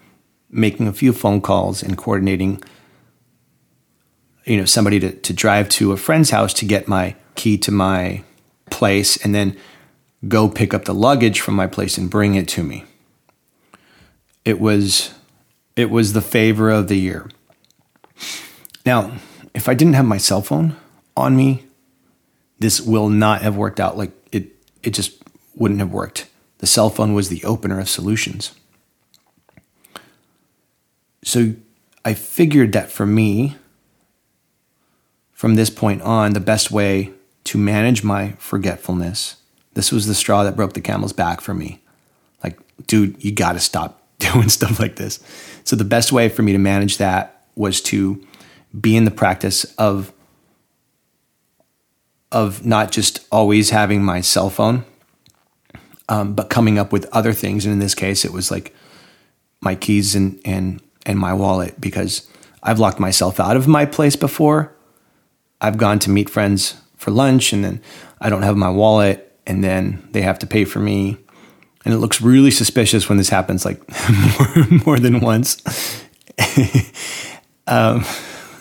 making 0.50 0.88
a 0.88 0.92
few 0.92 1.12
phone 1.12 1.40
calls 1.40 1.82
and 1.82 1.96
coordinating 1.96 2.62
you 4.44 4.56
know 4.56 4.64
somebody 4.64 4.98
to, 4.98 5.12
to 5.12 5.32
drive 5.32 5.68
to 5.68 5.92
a 5.92 5.96
friend's 5.96 6.30
house 6.30 6.54
to 6.54 6.64
get 6.64 6.88
my 6.88 7.14
key 7.34 7.58
to 7.58 7.70
my 7.70 8.22
place 8.70 9.16
and 9.18 9.34
then 9.34 9.56
go 10.26 10.48
pick 10.48 10.72
up 10.72 10.86
the 10.86 10.94
luggage 10.94 11.40
from 11.40 11.54
my 11.54 11.66
place 11.66 11.98
and 11.98 12.10
bring 12.10 12.34
it 12.34 12.48
to 12.48 12.62
me 12.62 12.84
it 14.44 14.58
was 14.58 15.12
it 15.78 15.90
was 15.90 16.12
the 16.12 16.20
favor 16.20 16.70
of 16.70 16.88
the 16.88 16.96
year. 16.96 17.30
Now 18.84 19.12
if 19.54 19.68
i 19.68 19.74
didn't 19.74 19.94
have 19.94 20.04
my 20.04 20.18
cell 20.18 20.42
phone 20.42 20.76
on 21.16 21.34
me 21.34 21.64
this 22.58 22.80
will 22.80 23.08
not 23.08 23.42
have 23.42 23.56
worked 23.56 23.80
out 23.80 23.96
like 23.96 24.12
it 24.32 24.56
it 24.82 24.90
just 24.90 25.22
wouldn't 25.54 25.80
have 25.80 25.92
worked. 25.92 26.28
The 26.58 26.66
cell 26.66 26.90
phone 26.90 27.14
was 27.14 27.28
the 27.28 27.44
opener 27.44 27.80
of 27.80 27.88
solutions. 27.88 28.54
So 31.22 31.54
I 32.04 32.14
figured 32.14 32.72
that 32.72 32.90
for 32.90 33.06
me, 33.06 33.56
from 35.32 35.54
this 35.54 35.70
point 35.70 36.02
on, 36.02 36.32
the 36.32 36.40
best 36.40 36.70
way 36.70 37.12
to 37.44 37.58
manage 37.58 38.02
my 38.02 38.32
forgetfulness, 38.38 39.36
this 39.74 39.92
was 39.92 40.06
the 40.06 40.14
straw 40.14 40.42
that 40.44 40.56
broke 40.56 40.72
the 40.72 40.80
camel's 40.80 41.12
back 41.12 41.40
for 41.40 41.54
me. 41.54 41.80
Like, 42.42 42.58
dude, 42.86 43.22
you 43.22 43.32
got 43.32 43.52
to 43.52 43.60
stop 43.60 43.97
doing 44.32 44.48
stuff 44.48 44.78
like 44.80 44.96
this. 44.96 45.20
So 45.64 45.76
the 45.76 45.84
best 45.84 46.12
way 46.12 46.28
for 46.28 46.42
me 46.42 46.52
to 46.52 46.58
manage 46.58 46.98
that 46.98 47.44
was 47.54 47.80
to 47.82 48.24
be 48.78 48.96
in 48.96 49.04
the 49.04 49.10
practice 49.10 49.64
of 49.76 50.12
of 52.30 52.64
not 52.64 52.92
just 52.92 53.26
always 53.32 53.70
having 53.70 54.02
my 54.02 54.20
cell 54.20 54.50
phone, 54.50 54.84
um, 56.10 56.34
but 56.34 56.50
coming 56.50 56.78
up 56.78 56.92
with 56.92 57.06
other 57.10 57.32
things. 57.32 57.64
And 57.64 57.72
in 57.72 57.78
this 57.78 57.94
case, 57.94 58.22
it 58.24 58.32
was 58.32 58.50
like 58.50 58.74
my 59.60 59.74
keys 59.74 60.14
and 60.14 60.40
and 60.44 60.82
and 61.06 61.18
my 61.18 61.32
wallet 61.32 61.80
because 61.80 62.28
I've 62.62 62.78
locked 62.78 63.00
myself 63.00 63.40
out 63.40 63.56
of 63.56 63.66
my 63.66 63.86
place 63.86 64.16
before. 64.16 64.74
I've 65.60 65.78
gone 65.78 65.98
to 66.00 66.10
meet 66.10 66.28
friends 66.30 66.80
for 66.96 67.10
lunch 67.10 67.52
and 67.52 67.64
then 67.64 67.80
I 68.20 68.28
don't 68.28 68.42
have 68.42 68.56
my 68.56 68.70
wallet 68.70 69.36
and 69.46 69.64
then 69.64 70.06
they 70.12 70.22
have 70.22 70.38
to 70.40 70.46
pay 70.46 70.64
for 70.64 70.78
me. 70.78 71.16
And 71.84 71.94
it 71.94 71.98
looks 71.98 72.20
really 72.20 72.50
suspicious 72.50 73.08
when 73.08 73.18
this 73.18 73.28
happens 73.28 73.64
like 73.64 73.80
more, 74.10 74.80
more 74.86 74.98
than 74.98 75.20
once. 75.20 75.62
um, 77.66 78.04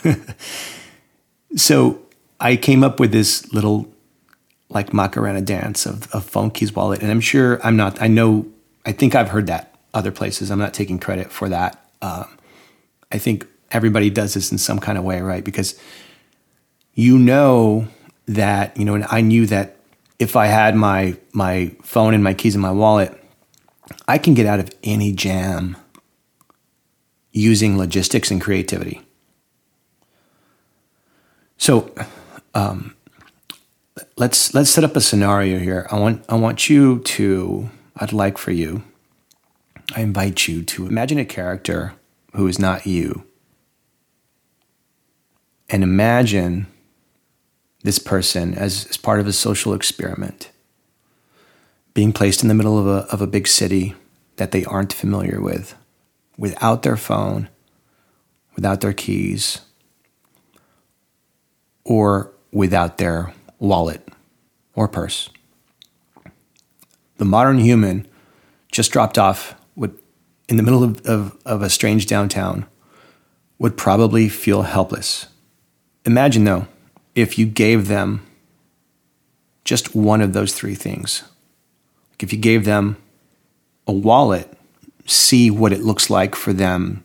so 1.56 2.02
I 2.40 2.56
came 2.56 2.84
up 2.84 3.00
with 3.00 3.12
this 3.12 3.52
little 3.54 3.92
like 4.70 4.94
Macarena 4.94 5.42
dance 5.42 5.86
of, 5.86 6.14
of 6.14 6.54
keys 6.54 6.74
wallet. 6.74 7.02
And 7.02 7.12
I'm 7.12 7.22
sure 7.22 7.60
I'm 7.66 7.78
not, 7.78 8.02
I 8.02 8.08
know, 8.08 8.46
I 8.86 8.92
think 8.92 9.16
I've 9.16 9.30
heard 9.30 9.48
that 9.48 9.76
other 9.94 10.12
places. 10.12 10.52
I'm 10.52 10.60
not 10.60 10.74
taking 10.74 11.00
credit 11.00 11.32
for 11.32 11.50
that. 11.50 11.90
Um, 12.02 12.38
I 13.12 13.18
think 13.18 13.48
everybody 13.72 14.10
does 14.10 14.34
this 14.34 14.52
in 14.52 14.58
some 14.58 14.80
kind 14.80 14.98
of 14.98 15.04
way, 15.04 15.22
right? 15.22 15.44
Because 15.44 15.80
you 16.94 17.18
know 17.18 17.88
that, 18.28 18.76
you 18.78 18.86
know, 18.86 18.96
and 18.96 19.06
I 19.10 19.22
knew 19.22 19.46
that 19.48 19.77
if 20.20 20.36
I 20.36 20.48
had 20.48 20.76
my 20.76 21.18
my 21.34 21.76
phone 21.84 22.14
and 22.14 22.24
my 22.24 22.34
keys 22.34 22.56
in 22.56 22.62
my 22.62 22.72
wallet, 22.72 23.14
I 24.08 24.18
can 24.18 24.34
get 24.34 24.46
out 24.46 24.60
of 24.60 24.72
any 24.84 25.12
jam 25.12 25.78
using 27.32 27.78
logistics 27.78 28.32
and 28.32 28.42
creativity. 28.42 29.02
So, 31.58 31.94
um, 32.54 32.96
let's 34.16 34.54
let's 34.54 34.70
set 34.70 34.84
up 34.84 34.96
a 34.96 35.02
scenario 35.02 35.60
here. 35.60 35.88
I 35.92 36.00
want 36.00 36.26
I 36.30 36.36
want 36.36 36.70
you 36.70 37.00
to. 37.00 37.70
I'd 37.96 38.14
like 38.14 38.38
for 38.38 38.52
you. 38.52 38.84
I 39.96 40.02
invite 40.02 40.48
you 40.48 40.64
to 40.64 40.86
imagine 40.86 41.18
a 41.18 41.26
character 41.26 41.94
who 42.34 42.48
is 42.48 42.60
not 42.60 42.86
you. 42.86 43.24
And 45.70 45.82
imagine 45.84 46.68
this 47.88 48.00
person 48.00 48.54
as, 48.54 48.86
as 48.90 48.98
part 48.98 49.22
of 49.22 49.28
a 49.28 49.32
social 49.32 49.74
experiment, 49.74 50.52
being 51.94 52.12
placed 52.12 52.42
in 52.42 52.50
the 52.50 52.54
middle 52.54 52.78
of 52.78 52.86
a, 52.86 53.10
of 53.14 53.22
a 53.22 53.28
big 53.28 53.48
city 53.48 53.96
that 54.36 54.52
they 54.52 54.66
aren't 54.66 54.92
familiar 54.92 55.40
with, 55.40 55.74
without 56.38 56.84
their 56.84 56.98
phone, 56.98 57.48
without 58.58 58.82
their 58.82 58.92
keys, 58.92 59.62
or 61.86 62.34
without 62.52 62.98
their 62.98 63.34
wallet 63.58 64.06
or 64.76 64.90
purse. 64.90 65.30
The 67.16 67.26
modern 67.26 67.58
human 67.58 68.06
just 68.70 68.92
dropped 68.92 69.18
off 69.18 69.56
would, 69.78 69.98
in 70.50 70.58
the 70.58 70.64
middle 70.64 70.84
of, 70.84 71.06
of, 71.06 71.38
of 71.46 71.62
a 71.62 71.70
strange 71.70 72.06
downtown 72.06 72.66
would 73.60 73.78
probably 73.78 74.28
feel 74.28 74.64
helpless. 74.64 75.28
Imagine, 76.04 76.44
though, 76.44 76.68
if 77.18 77.40
you 77.40 77.48
gave 77.48 77.88
them 77.88 78.22
just 79.66 79.96
one 79.96 80.22
of 80.22 80.34
those 80.34 80.54
three 80.54 80.76
things. 80.76 81.24
Like 82.12 82.22
if 82.22 82.32
you 82.32 82.38
gave 82.38 82.64
them 82.64 82.96
a 83.88 83.92
wallet, 83.92 84.48
see 85.08 85.50
what 85.50 85.74
it 85.74 85.82
looks 85.82 86.12
like 86.12 86.36
for 86.36 86.54
them 86.54 87.04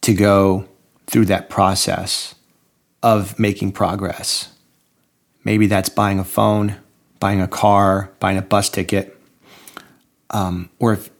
to 0.00 0.14
go 0.14 0.66
through 1.06 1.26
that 1.26 1.50
process 1.50 2.34
of 3.02 3.38
making 3.38 3.72
progress. 3.72 4.48
Maybe 5.44 5.66
that's 5.66 5.90
buying 5.90 6.18
a 6.18 6.24
phone, 6.24 6.76
buying 7.18 7.42
a 7.42 7.48
car, 7.48 8.10
buying 8.18 8.38
a 8.38 8.42
bus 8.42 8.70
ticket. 8.70 9.14
Um, 10.30 10.70
or 10.78 10.94
if 10.94 11.10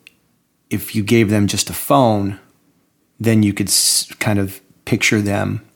if 0.70 0.94
you 0.94 1.02
gave 1.02 1.28
them 1.28 1.46
just 1.46 1.68
a 1.68 1.74
phone, 1.74 2.40
then 3.18 3.42
you 3.42 3.52
could 3.52 3.70
kind 4.18 4.38
of 4.38 4.62
picture 4.86 5.20
them 5.20 5.66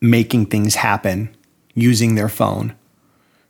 making 0.00 0.46
things 0.46 0.76
happen 0.76 1.34
using 1.74 2.14
their 2.14 2.28
phone, 2.28 2.74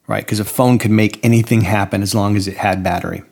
right? 0.07 0.25
Because 0.25 0.41
a 0.41 0.45
phone 0.45 0.79
could 0.79 0.91
make 0.91 1.25
anything 1.25 1.63
happen 1.63 2.03
as 2.03 2.15
long 2.15 2.37
as 2.37 2.49
it 2.49 2.57
had 2.57 2.83
battery. 2.83 3.23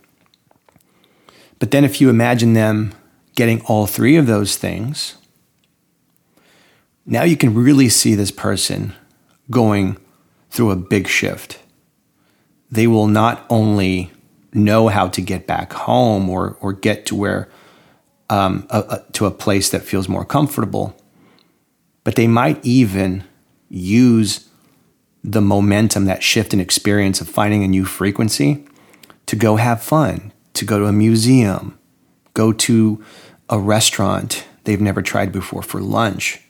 But 1.58 1.70
then 1.70 1.84
if 1.84 2.00
you 2.00 2.10
imagine 2.10 2.52
them 2.52 2.92
getting 3.34 3.60
all 3.62 3.86
three 3.86 4.16
of 4.16 4.26
those 4.26 4.56
things, 4.56 5.16
now 7.06 7.22
you 7.22 7.36
can 7.36 7.54
really 7.54 7.88
see 7.88 8.14
this 8.14 8.30
person 8.30 8.94
going 9.50 9.98
through 10.50 10.70
a 10.70 10.76
big 10.76 11.08
shift. 11.08 11.60
They 12.70 12.86
will 12.86 13.08
not 13.08 13.44
only 13.50 14.10
know 14.52 14.88
how 14.88 15.08
to 15.08 15.20
get 15.20 15.46
back 15.46 15.72
home 15.72 16.30
or 16.30 16.56
or 16.60 16.72
get 16.72 17.06
to 17.06 17.14
where 17.14 17.48
um, 18.30 18.66
a, 18.70 18.78
a, 18.80 19.12
to 19.12 19.26
a 19.26 19.30
place 19.30 19.70
that 19.70 19.82
feels 19.82 20.08
more 20.08 20.24
comfortable. 20.24 20.96
But 22.04 22.16
they 22.16 22.26
might 22.26 22.64
even 22.64 23.24
use 23.68 24.48
the 25.22 25.40
momentum, 25.40 26.04
that 26.04 26.22
shift 26.22 26.52
in 26.52 26.60
experience 26.60 27.22
of 27.22 27.28
finding 27.28 27.64
a 27.64 27.68
new 27.68 27.86
frequency 27.86 28.66
to 29.24 29.36
go 29.36 29.56
have 29.56 29.82
fun, 29.82 30.32
to 30.52 30.66
go 30.66 30.78
to 30.78 30.84
a 30.84 30.92
museum, 30.92 31.78
go 32.34 32.52
to 32.52 33.02
a 33.48 33.58
restaurant 33.58 34.46
they've 34.64 34.80
never 34.80 35.00
tried 35.00 35.32
before 35.32 35.62
for 35.62 35.80
lunch, 35.80 36.40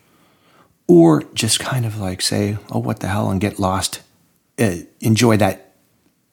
or 0.88 1.22
just 1.34 1.60
kind 1.60 1.86
of 1.86 1.98
like 1.98 2.20
say, 2.20 2.58
oh, 2.70 2.80
what 2.80 3.00
the 3.00 3.08
hell, 3.08 3.30
and 3.30 3.40
get 3.40 3.58
lost. 3.58 4.00
Uh, 4.58 4.76
enjoy 5.00 5.36
that 5.36 5.74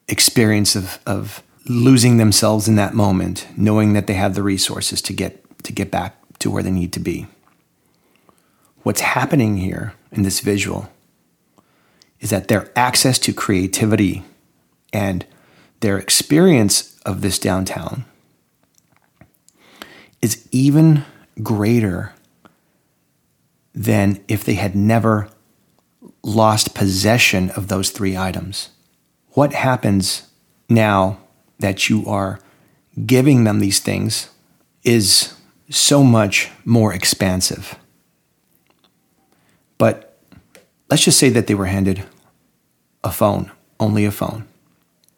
experience 0.08 0.76
of, 0.76 1.00
of 1.06 1.44
losing 1.68 2.18
themselves 2.18 2.68
in 2.68 2.76
that 2.76 2.94
moment, 2.94 3.48
knowing 3.56 3.94
that 3.94 4.08
they 4.08 4.14
have 4.14 4.36
the 4.36 4.44
resources 4.44 5.02
to 5.02 5.14
get 5.14 5.38
to 5.64 5.72
get 5.72 5.92
back 5.92 6.16
to 6.40 6.50
where 6.50 6.64
they 6.64 6.72
need 6.72 6.92
to 6.92 7.00
be. 7.00 7.28
What's 8.84 9.02
happening 9.02 9.58
here 9.58 9.94
in 10.12 10.24
this 10.24 10.40
visual 10.40 10.90
is 12.20 12.30
that 12.32 12.48
their 12.48 12.72
access 12.76 13.20
to 13.20 13.34
creativity 13.34 14.24
and 14.92 15.26
their 15.82 15.98
experience 15.98 17.00
of 17.06 17.22
this 17.22 17.40
downtown 17.40 18.06
is 20.22 20.48
even 20.52 21.04
greater 21.42 22.14
than 23.74 24.24
if 24.28 24.44
they 24.44 24.56
had 24.56 24.76
never 24.76 25.30
lost 26.24 26.76
possession 26.76 27.50
of 27.52 27.68
those 27.68 27.90
three 27.90 28.18
items. 28.18 28.70
What 29.30 29.54
happens 29.54 30.28
now 30.70 31.20
that 31.60 31.90
you 31.90 32.06
are 32.08 32.40
giving 33.06 33.44
them 33.44 33.60
these 33.60 33.80
things 33.80 34.30
is 34.84 35.36
so 35.70 36.04
much 36.04 36.50
more 36.66 36.94
expansive. 36.94 37.76
But 39.82 40.16
let's 40.92 41.06
just 41.06 41.18
say 41.18 41.30
that 41.30 41.48
they 41.48 41.56
were 41.56 41.66
handed 41.66 42.04
a 43.04 43.12
phone, 43.12 43.50
only 43.80 44.06
a 44.06 44.12
phone. 44.12 44.48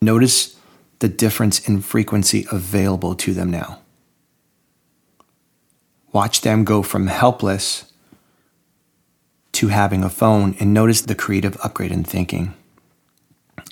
Notice 0.02 0.56
the 1.00 1.10
difference 1.10 1.68
in 1.68 1.82
frequency 1.82 2.48
available 2.50 3.14
to 3.16 3.34
them 3.34 3.52
now. 3.52 3.82
Watch 6.14 6.40
them 6.40 6.64
go 6.64 6.82
from 6.82 7.08
helpless 7.08 7.92
to 9.52 9.68
having 9.68 10.02
a 10.02 10.10
phone 10.10 10.56
and 10.62 10.74
notice 10.74 11.02
the 11.02 11.14
creative 11.14 11.58
upgrade 11.62 11.92
in 11.92 12.06
thinking. 12.06 12.54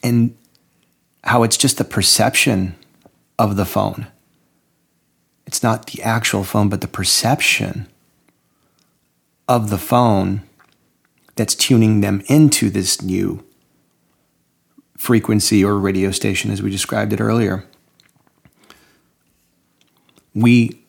And 0.03 0.35
how 1.23 1.43
it's 1.43 1.55
just 1.55 1.77
the 1.77 1.85
perception 1.85 2.75
of 3.39 3.55
the 3.55 3.65
phone. 3.65 4.07
It's 5.47 5.63
not 5.63 5.85
the 5.85 6.03
actual 6.03 6.43
phone, 6.43 6.67
but 6.67 6.81
the 6.81 6.89
perception 6.89 7.87
of 9.47 9.69
the 9.69 9.77
phone 9.77 10.41
that's 11.35 11.55
tuning 11.55 12.01
them 12.01 12.21
into 12.27 12.69
this 12.69 13.01
new 13.01 13.43
frequency 14.97 15.63
or 15.63 15.77
radio 15.79 16.11
station, 16.11 16.51
as 16.51 16.61
we 16.61 16.69
described 16.69 17.11
it 17.13 17.19
earlier. 17.19 17.65
We 20.35 20.83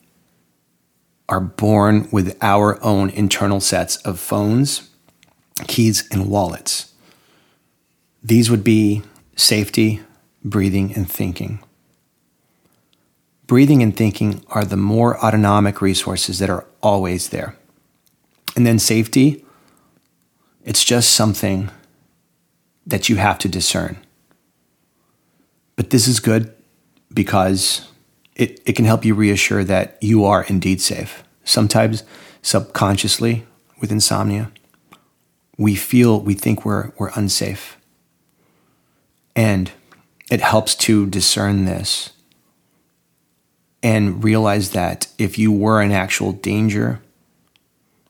are 1.27 1.39
born 1.39 2.07
with 2.11 2.37
our 2.41 2.81
own 2.83 3.09
internal 3.09 3.59
sets 3.59 3.97
of 3.97 4.19
phones, 4.19 4.89
keys, 5.67 6.07
and 6.11 6.27
wallets. 6.27 6.93
These 8.23 8.51
would 8.51 8.63
be 8.63 9.01
safety, 9.35 10.01
breathing, 10.43 10.93
and 10.93 11.09
thinking. 11.09 11.59
Breathing 13.47 13.83
and 13.83 13.95
thinking 13.95 14.43
are 14.49 14.63
the 14.63 14.77
more 14.77 15.17
autonomic 15.23 15.81
resources 15.81 16.39
that 16.39 16.49
are 16.49 16.65
always 16.81 17.29
there. 17.29 17.55
And 18.55 18.65
then 18.65 18.79
safety, 18.79 19.42
it's 20.63 20.83
just 20.83 21.11
something 21.11 21.69
that 22.85 23.09
you 23.09 23.15
have 23.17 23.39
to 23.39 23.49
discern. 23.49 23.97
But 25.75 25.89
this 25.89 26.07
is 26.07 26.19
good 26.19 26.53
because 27.13 27.87
it, 28.35 28.61
it 28.65 28.73
can 28.73 28.85
help 28.85 29.05
you 29.05 29.15
reassure 29.15 29.63
that 29.63 29.97
you 30.01 30.25
are 30.25 30.43
indeed 30.43 30.81
safe. 30.81 31.23
Sometimes 31.43 32.03
subconsciously 32.41 33.45
with 33.79 33.91
insomnia, 33.91 34.51
we 35.57 35.75
feel, 35.75 36.19
we 36.19 36.33
think 36.33 36.65
we're, 36.65 36.91
we're 36.97 37.11
unsafe. 37.15 37.77
And 39.35 39.71
it 40.31 40.41
helps 40.41 40.75
to 40.75 41.07
discern 41.07 41.65
this 41.65 42.11
and 43.81 44.23
realize 44.23 44.71
that 44.71 45.07
if 45.17 45.37
you 45.37 45.51
were 45.51 45.81
in 45.81 45.91
actual 45.91 46.31
danger, 46.31 47.01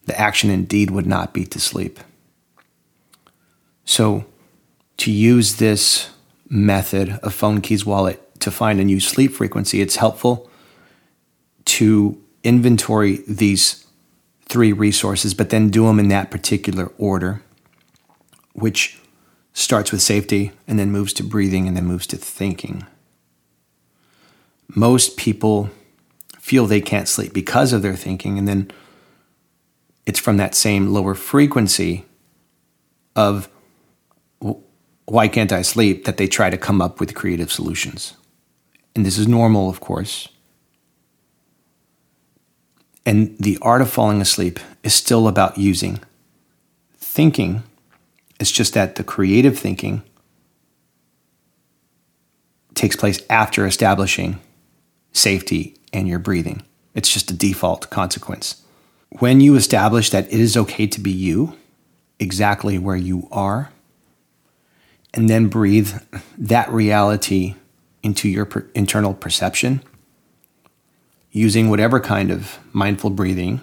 the 0.05 0.19
action 0.19 0.49
indeed 0.49 0.91
would 0.91 1.07
not 1.07 1.33
be 1.33 1.45
to 1.45 1.59
sleep. 1.59 1.99
So, 3.85 4.25
to 4.97 5.11
use 5.11 5.57
this 5.57 6.09
method 6.49 7.19
of 7.23 7.33
phone 7.33 7.61
keys 7.61 7.85
wallet 7.85 8.19
to 8.39 8.51
find 8.51 8.79
a 8.79 8.83
new 8.83 8.99
sleep 8.99 9.33
frequency, 9.33 9.81
it's 9.81 9.97
helpful 9.97 10.49
to 11.65 12.21
inventory 12.43 13.23
these 13.27 13.85
three 14.45 14.71
resources, 14.71 15.33
but 15.33 15.49
then 15.49 15.69
do 15.69 15.85
them 15.87 15.99
in 15.99 16.09
that 16.09 16.29
particular 16.29 16.91
order, 16.97 17.41
which 18.53 18.99
starts 19.53 19.91
with 19.91 20.01
safety 20.01 20.51
and 20.67 20.77
then 20.77 20.91
moves 20.91 21.13
to 21.13 21.23
breathing 21.23 21.67
and 21.67 21.75
then 21.77 21.85
moves 21.85 22.07
to 22.07 22.17
thinking. 22.17 22.85
Most 24.67 25.17
people 25.17 25.69
feel 26.39 26.65
they 26.65 26.81
can't 26.81 27.07
sleep 27.07 27.33
because 27.33 27.73
of 27.73 27.81
their 27.81 27.95
thinking, 27.95 28.37
and 28.37 28.47
then 28.47 28.71
it's 30.05 30.19
from 30.19 30.37
that 30.37 30.55
same 30.55 30.87
lower 30.93 31.15
frequency 31.15 32.05
of 33.15 33.47
why 35.05 35.27
can't 35.27 35.51
I 35.51 35.61
sleep 35.61 36.05
that 36.05 36.17
they 36.17 36.27
try 36.27 36.49
to 36.49 36.57
come 36.57 36.81
up 36.81 36.99
with 36.99 37.15
creative 37.15 37.51
solutions. 37.51 38.15
And 38.95 39.05
this 39.05 39.17
is 39.17 39.27
normal, 39.27 39.69
of 39.69 39.79
course. 39.79 40.29
And 43.05 43.37
the 43.37 43.57
art 43.61 43.81
of 43.81 43.89
falling 43.89 44.21
asleep 44.21 44.59
is 44.81 44.93
still 44.93 45.27
about 45.27 45.57
using 45.57 45.99
thinking. 46.95 47.63
It's 48.39 48.51
just 48.51 48.73
that 48.75 48.95
the 48.95 49.03
creative 49.03 49.59
thinking 49.59 50.03
takes 52.75 52.95
place 52.95 53.21
after 53.29 53.65
establishing 53.65 54.39
safety 55.11 55.77
and 55.91 56.07
your 56.07 56.19
breathing. 56.19 56.63
It's 56.95 57.11
just 57.11 57.29
a 57.29 57.35
default 57.35 57.89
consequence. 57.89 58.61
When 59.19 59.41
you 59.41 59.55
establish 59.55 60.09
that 60.09 60.27
it 60.27 60.39
is 60.39 60.57
okay 60.57 60.87
to 60.87 60.99
be 60.99 61.11
you, 61.11 61.57
exactly 62.19 62.79
where 62.79 62.95
you 62.95 63.27
are, 63.31 63.72
and 65.13 65.29
then 65.29 65.47
breathe 65.47 65.93
that 66.37 66.69
reality 66.69 67.55
into 68.01 68.27
your 68.27 68.45
per- 68.45 68.67
internal 68.73 69.13
perception 69.13 69.81
using 71.31 71.69
whatever 71.69 71.99
kind 71.99 72.31
of 72.31 72.59
mindful 72.71 73.09
breathing 73.09 73.61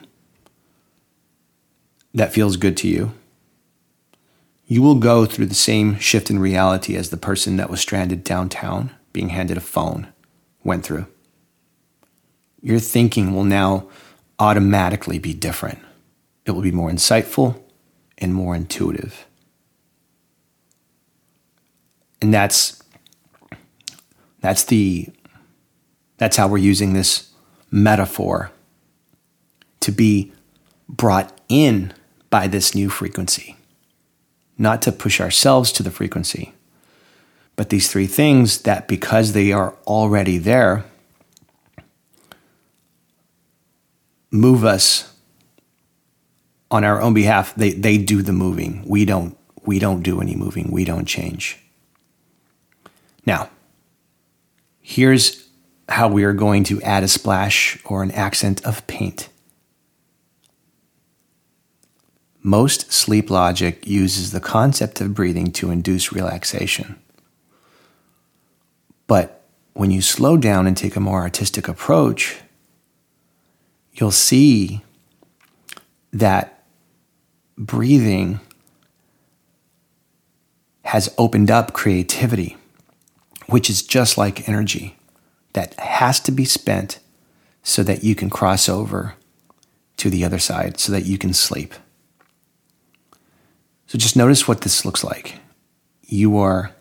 that 2.13 2.33
feels 2.33 2.57
good 2.57 2.77
to 2.77 2.89
you, 2.89 3.13
you 4.67 4.83
will 4.83 4.97
go 4.97 5.25
through 5.25 5.47
the 5.47 5.55
same 5.55 5.99
shift 5.99 6.31
in 6.31 6.39
reality 6.39 6.97
as 6.97 7.11
the 7.11 7.17
person 7.17 7.57
that 7.57 7.71
was 7.71 7.81
stranded 7.81 8.25
downtown 8.25 8.91
being 9.13 9.31
handed 9.31 9.57
a 9.57 9.61
phone 9.61 10.09
went 10.65 10.85
through. 10.85 11.07
Your 12.61 12.79
thinking 12.79 13.35
will 13.35 13.45
now 13.45 13.89
automatically 14.39 15.19
be 15.19 15.33
different. 15.33 15.79
It 16.45 16.53
will 16.53 16.63
be 16.63 16.73
more 16.73 16.91
insightful 16.91 17.61
and 18.19 18.35
more 18.35 18.55
intuitive. 18.55 19.27
And 22.20 22.33
that's 22.33 22.83
that's 24.40 24.64
the 24.64 25.09
that's 26.18 26.37
how 26.37 26.48
we're 26.48 26.59
using 26.59 26.92
this 26.92 27.30
metaphor 27.70 28.50
to 29.80 29.92
be 29.92 30.33
brought 30.88 31.38
in 31.48 31.92
by 32.28 32.46
this 32.46 32.74
new 32.74 32.90
frequency. 32.90 33.56
Not 34.59 34.83
to 34.83 34.92
push 34.92 35.20
ourselves 35.20 35.72
to 35.72 35.83
the 35.83 35.90
frequency, 35.90 36.52
but 37.56 37.70
these 37.70 37.90
three 37.90 38.06
things 38.06 38.62
that 38.62 38.88
because 38.88 39.33
they 39.33 39.52
are 39.52 39.74
already 39.87 40.37
there 40.37 40.85
move 44.30 44.64
us 44.64 45.12
on 46.70 46.85
our 46.85 47.00
own 47.00 47.14
behalf. 47.14 47.54
They 47.54 47.72
they 47.72 47.98
do 47.98 48.22
the 48.22 48.33
moving. 48.33 48.85
We 48.87 49.04
don't 49.04 49.37
we 49.64 49.78
don't 49.78 50.02
do 50.02 50.20
any 50.20 50.37
moving. 50.37 50.70
We 50.70 50.85
don't 50.85 51.06
change. 51.06 51.59
Now, 53.26 53.50
here's 54.80 55.48
how 55.88 56.09
we 56.09 56.24
are 56.24 56.33
going 56.33 56.64
to 56.64 56.80
add 56.83 57.02
a 57.02 57.09
splash 57.09 57.78
or 57.85 58.02
an 58.02 58.11
accent 58.12 58.64
of 58.64 58.87
paint. 58.87 59.28
Most 62.42 62.92
sleep 62.92 63.30
logic 63.30 63.87
uses 63.87 64.33
the 64.33 64.40
concept 64.40 65.00
of 65.00 65.14
breathing 65.14 65.52
to 65.52 65.70
induce 65.70 66.12
relaxation. 66.12 66.98
But 69.06 69.42
when 69.74 69.90
you 69.90 70.00
slow 70.00 70.37
down 70.37 70.66
and 70.66 70.76
take 70.76 70.96
a 70.96 71.00
more 71.00 71.20
artistic 71.20 71.68
approach, 71.68 72.38
you'll 73.92 74.11
see 74.11 74.83
that 76.12 76.64
breathing 77.59 78.40
has 80.85 81.12
opened 81.18 81.50
up 81.50 81.72
creativity, 81.72 82.56
which 83.51 83.69
is 83.69 83.83
just 83.83 84.17
like 84.17 84.49
energy 84.49 84.97
that 85.53 85.75
has 85.75 86.21
to 86.21 86.33
be 86.33 86.45
spent 86.45 86.99
so 87.63 87.83
that 87.83 88.03
you 88.05 88.15
can 88.15 88.31
cross 88.31 88.69
over 88.69 89.15
to 89.97 90.09
the 90.09 90.25
other 90.25 90.39
side, 90.39 90.81
so 90.81 90.93
that 90.93 91.05
you 91.05 91.19
can 91.19 91.35
sleep. 91.35 91.75
So 93.87 93.99
just 93.99 94.17
notice 94.17 94.49
what 94.49 94.63
this 94.63 94.85
looks 94.85 95.05
like. 95.05 95.41
You 96.07 96.39
are 96.39 96.73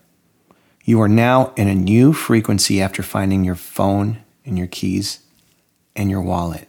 you 0.85 1.01
are 1.01 1.09
now 1.09 1.53
in 1.55 1.67
a 1.67 1.75
new 1.75 2.13
frequency 2.13 2.81
after 2.81 3.03
finding 3.03 3.43
your 3.43 3.55
phone 3.55 4.23
and 4.45 4.57
your 4.57 4.67
keys 4.67 5.19
and 5.95 6.09
your 6.09 6.21
wallet. 6.21 6.67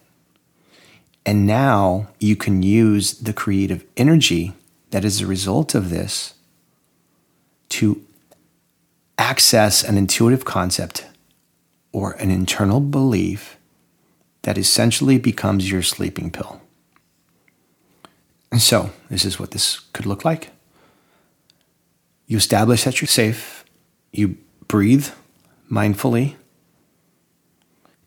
And 1.25 1.47
now 1.47 2.09
you 2.19 2.37
can 2.37 2.63
use 2.63 3.13
the 3.15 3.33
creative 3.33 3.85
energy 3.97 4.53
that 4.91 5.05
is 5.05 5.21
a 5.21 5.27
result 5.27 5.75
of 5.75 5.89
this 5.89 6.35
to 7.71 8.05
access 9.21 9.85
an 9.85 9.99
intuitive 9.99 10.47
concept 10.47 11.07
or 11.93 12.13
an 12.13 12.31
internal 12.31 12.81
belief 12.81 13.59
that 14.43 14.57
essentially 14.57 15.19
becomes 15.19 15.71
your 15.71 15.83
sleeping 15.83 16.31
pill. 16.31 16.63
And 18.51 18.63
so, 18.63 18.91
this 19.11 19.27
is 19.27 19.39
what 19.39 19.51
this 19.51 19.81
could 19.93 20.07
look 20.07 20.25
like. 20.25 20.51
You 22.27 22.39
establish 22.39 22.85
that 22.85 23.01
you're 23.01 23.09
safe, 23.09 23.65
you 24.11 24.39
breathe 24.67 25.09
mindfully, 25.71 26.37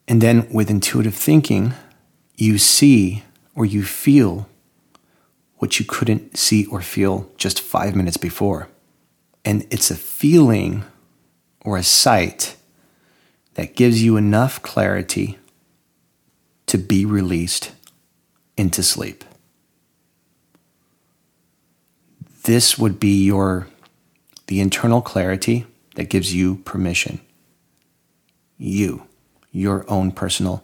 and 0.07 0.19
then 0.19 0.49
with 0.51 0.71
intuitive 0.71 1.15
thinking, 1.15 1.73
you 2.35 2.57
see 2.57 3.23
or 3.55 3.65
you 3.65 3.83
feel 3.83 4.49
what 5.57 5.79
you 5.79 5.85
couldn't 5.85 6.37
see 6.37 6.65
or 6.65 6.81
feel 6.81 7.29
just 7.37 7.61
five 7.61 7.95
minutes 7.95 8.17
before. 8.17 8.67
And 9.45 9.67
it's 9.69 9.91
a 9.91 9.95
feeling 9.95 10.83
or 11.63 11.77
a 11.77 11.83
sight 11.83 12.55
that 13.55 13.75
gives 13.75 14.03
you 14.03 14.17
enough 14.17 14.61
clarity 14.61 15.37
to 16.65 16.77
be 16.77 17.05
released 17.05 17.71
into 18.57 18.83
sleep. 18.83 19.23
This 22.43 22.77
would 22.77 22.99
be 22.99 23.23
your 23.23 23.67
the 24.47 24.59
internal 24.59 25.01
clarity 25.01 25.65
that 25.95 26.09
gives 26.09 26.33
you 26.33 26.55
permission. 26.57 27.21
You, 28.57 29.07
your 29.51 29.89
own 29.89 30.11
personal 30.11 30.63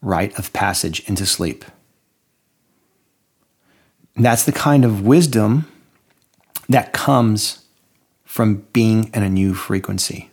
rite 0.00 0.38
of 0.38 0.52
passage 0.52 1.06
into 1.08 1.26
sleep. 1.26 1.64
And 4.16 4.24
that's 4.24 4.44
the 4.44 4.52
kind 4.52 4.84
of 4.84 5.04
wisdom 5.04 5.66
that 6.68 6.92
comes 6.92 7.63
from 8.34 8.66
being 8.72 9.12
in 9.14 9.22
a 9.22 9.28
new 9.28 9.54
frequency. 9.54 10.28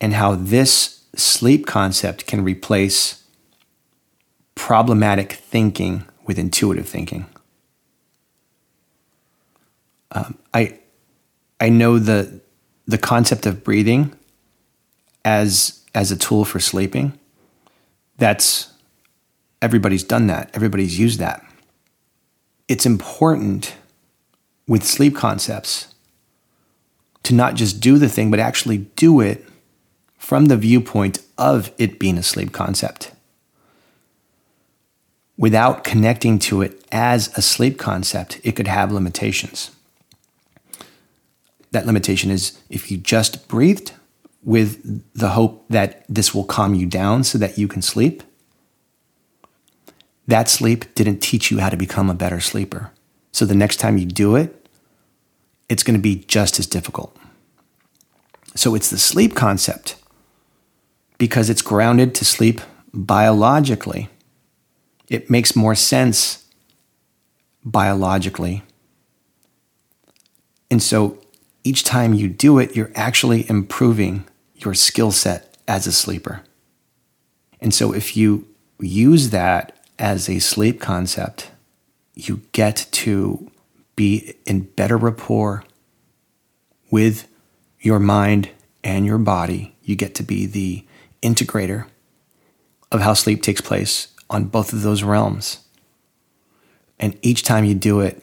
And 0.00 0.12
how 0.12 0.36
this 0.36 1.02
sleep 1.16 1.66
concept 1.66 2.24
can 2.28 2.44
replace 2.44 3.24
problematic 4.54 5.32
thinking 5.32 6.04
with 6.24 6.38
intuitive 6.38 6.88
thinking. 6.88 7.26
Um, 10.12 10.38
I, 10.54 10.78
I 11.60 11.68
know 11.68 11.98
the, 11.98 12.40
the 12.86 12.96
concept 12.96 13.44
of 13.44 13.64
breathing 13.64 14.14
as, 15.24 15.82
as 15.96 16.12
a 16.12 16.16
tool 16.16 16.44
for 16.44 16.60
sleeping. 16.60 17.18
That's 18.18 18.72
everybody's 19.60 20.04
done 20.04 20.28
that, 20.28 20.48
everybody's 20.54 20.96
used 20.96 21.18
that. 21.18 21.44
It's 22.68 22.86
important 22.86 23.74
with 24.66 24.84
sleep 24.84 25.14
concepts 25.14 25.94
to 27.22 27.34
not 27.34 27.54
just 27.54 27.80
do 27.80 27.98
the 27.98 28.08
thing, 28.08 28.30
but 28.30 28.40
actually 28.40 28.78
do 28.78 29.20
it 29.20 29.44
from 30.16 30.46
the 30.46 30.56
viewpoint 30.56 31.20
of 31.38 31.72
it 31.78 31.98
being 31.98 32.18
a 32.18 32.22
sleep 32.22 32.52
concept. 32.52 33.12
Without 35.38 35.84
connecting 35.84 36.38
to 36.38 36.62
it 36.62 36.82
as 36.90 37.36
a 37.36 37.42
sleep 37.42 37.78
concept, 37.78 38.40
it 38.42 38.52
could 38.52 38.66
have 38.66 38.90
limitations. 38.90 39.70
That 41.72 41.86
limitation 41.86 42.30
is 42.30 42.58
if 42.70 42.90
you 42.90 42.96
just 42.96 43.48
breathed 43.48 43.92
with 44.42 45.02
the 45.12 45.30
hope 45.30 45.66
that 45.68 46.04
this 46.08 46.34
will 46.34 46.44
calm 46.44 46.74
you 46.74 46.86
down 46.86 47.24
so 47.24 47.36
that 47.38 47.58
you 47.58 47.68
can 47.68 47.82
sleep, 47.82 48.22
that 50.26 50.48
sleep 50.48 50.94
didn't 50.94 51.20
teach 51.20 51.50
you 51.50 51.58
how 51.58 51.68
to 51.68 51.76
become 51.76 52.08
a 52.08 52.14
better 52.14 52.40
sleeper. 52.40 52.92
So 53.36 53.44
the 53.44 53.54
next 53.54 53.76
time 53.76 53.98
you 53.98 54.06
do 54.06 54.34
it, 54.34 54.66
it's 55.68 55.82
going 55.82 55.94
to 55.94 56.00
be 56.00 56.24
just 56.26 56.58
as 56.58 56.66
difficult. 56.66 57.14
So 58.54 58.74
it's 58.74 58.88
the 58.88 58.96
sleep 58.96 59.34
concept 59.34 59.96
because 61.18 61.50
it's 61.50 61.60
grounded 61.60 62.14
to 62.14 62.24
sleep 62.24 62.62
biologically. 62.94 64.08
It 65.10 65.28
makes 65.28 65.54
more 65.54 65.74
sense 65.74 66.46
biologically. 67.62 68.62
And 70.70 70.82
so 70.82 71.18
each 71.62 71.84
time 71.84 72.14
you 72.14 72.28
do 72.28 72.58
it, 72.58 72.74
you're 72.74 72.92
actually 72.94 73.44
improving 73.50 74.24
your 74.54 74.72
skill 74.72 75.12
set 75.12 75.58
as 75.68 75.86
a 75.86 75.92
sleeper. 75.92 76.40
And 77.60 77.74
so 77.74 77.92
if 77.92 78.16
you 78.16 78.48
use 78.80 79.28
that 79.28 79.76
as 79.98 80.26
a 80.26 80.38
sleep 80.38 80.80
concept, 80.80 81.50
you 82.16 82.40
get 82.52 82.88
to 82.90 83.50
be 83.94 84.34
in 84.46 84.62
better 84.62 84.96
rapport 84.96 85.62
with 86.90 87.28
your 87.78 87.98
mind 87.98 88.50
and 88.82 89.04
your 89.06 89.18
body. 89.18 89.76
You 89.82 89.94
get 89.94 90.14
to 90.16 90.22
be 90.22 90.46
the 90.46 90.84
integrator 91.22 91.86
of 92.90 93.00
how 93.00 93.14
sleep 93.14 93.42
takes 93.42 93.60
place 93.60 94.08
on 94.30 94.44
both 94.44 94.72
of 94.72 94.82
those 94.82 95.02
realms. 95.02 95.60
And 96.98 97.18
each 97.20 97.42
time 97.42 97.64
you 97.64 97.74
do 97.74 98.00
it, 98.00 98.22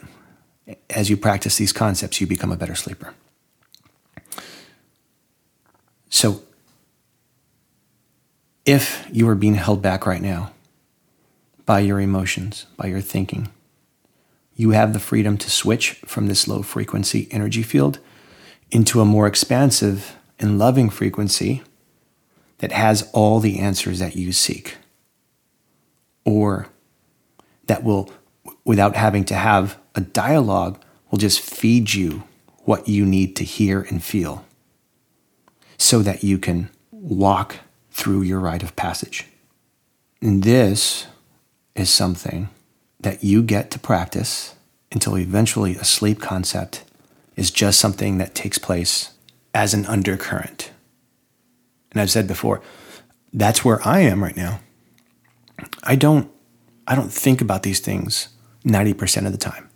as 0.90 1.10
you 1.10 1.16
practice 1.16 1.58
these 1.58 1.72
concepts, 1.72 2.20
you 2.20 2.26
become 2.26 2.52
a 2.52 2.58
better 2.58 2.76
sleeper. 2.76 3.14
So, 6.10 6.42
if 8.66 9.08
you 9.12 9.28
are 9.30 9.36
being 9.36 9.56
held 9.56 9.82
back 9.82 10.06
right 10.06 10.22
now, 10.22 10.52
by 11.66 11.80
your 11.80 12.00
emotions, 12.00 12.66
by 12.78 12.88
your 12.88 13.02
thinking. 13.02 13.50
You 14.56 14.72
have 14.72 14.94
the 14.94 15.00
freedom 15.00 15.38
to 15.38 15.50
switch 15.50 15.92
from 16.06 16.28
this 16.28 16.48
low 16.48 16.62
frequency 16.62 17.28
energy 17.32 17.64
field 17.64 18.00
into 18.72 19.02
a 19.02 19.06
more 19.06 19.28
expansive 19.28 20.16
and 20.40 20.60
loving 20.60 20.90
frequency 20.90 21.64
that 22.60 22.72
has 22.72 23.10
all 23.14 23.40
the 23.40 23.60
answers 23.60 24.00
that 24.00 24.16
you 24.16 24.32
seek. 24.32 24.78
Or 26.26 26.68
that 27.68 27.84
will, 27.84 28.12
without 28.64 28.96
having 28.96 29.26
to 29.26 29.36
have 29.36 29.78
a 29.96 30.02
dialogue, 30.02 30.80
will 31.10 31.18
just 31.18 31.40
feed 31.40 31.94
you 31.94 32.24
what 32.60 32.88
you 32.88 33.06
need 33.06 33.36
to 33.36 33.44
hear 33.44 33.82
and 33.82 34.04
feel 34.04 34.46
so 35.78 36.00
that 36.00 36.24
you 36.24 36.38
can 36.38 36.70
walk 36.92 37.58
through 37.92 38.22
your 38.22 38.40
rite 38.40 38.64
of 38.64 38.76
passage. 38.76 39.28
And 40.22 40.44
this 40.44 41.08
is 41.76 41.90
something 41.90 42.50
that 43.04 43.24
you 43.24 43.44
get 43.44 43.72
to 43.72 43.80
practice 43.80 44.56
until 44.92 45.18
eventually 45.18 45.76
a 45.76 45.84
sleep 45.84 46.20
concept 46.20 46.84
is 47.36 47.52
just 47.52 47.80
something 47.80 48.18
that 48.18 48.36
takes 48.36 48.58
place 48.58 49.12
as 49.54 49.74
an 49.74 49.86
undercurrent. 49.86 50.72
And 51.92 52.02
I've 52.02 52.12
said 52.12 52.28
before, 52.28 52.62
that's 53.32 53.64
where 53.64 53.86
I 53.88 54.00
am 54.00 54.24
right 54.24 54.36
now. 54.36 54.60
I 55.84 55.96
don't 55.96 56.30
I 56.86 56.96
don't 56.96 57.14
think 57.14 57.40
about 57.40 57.64
these 57.64 57.80
things 57.80 58.28
90% 58.66 59.26
of 59.26 59.32
the 59.32 59.38
time. 59.38 59.70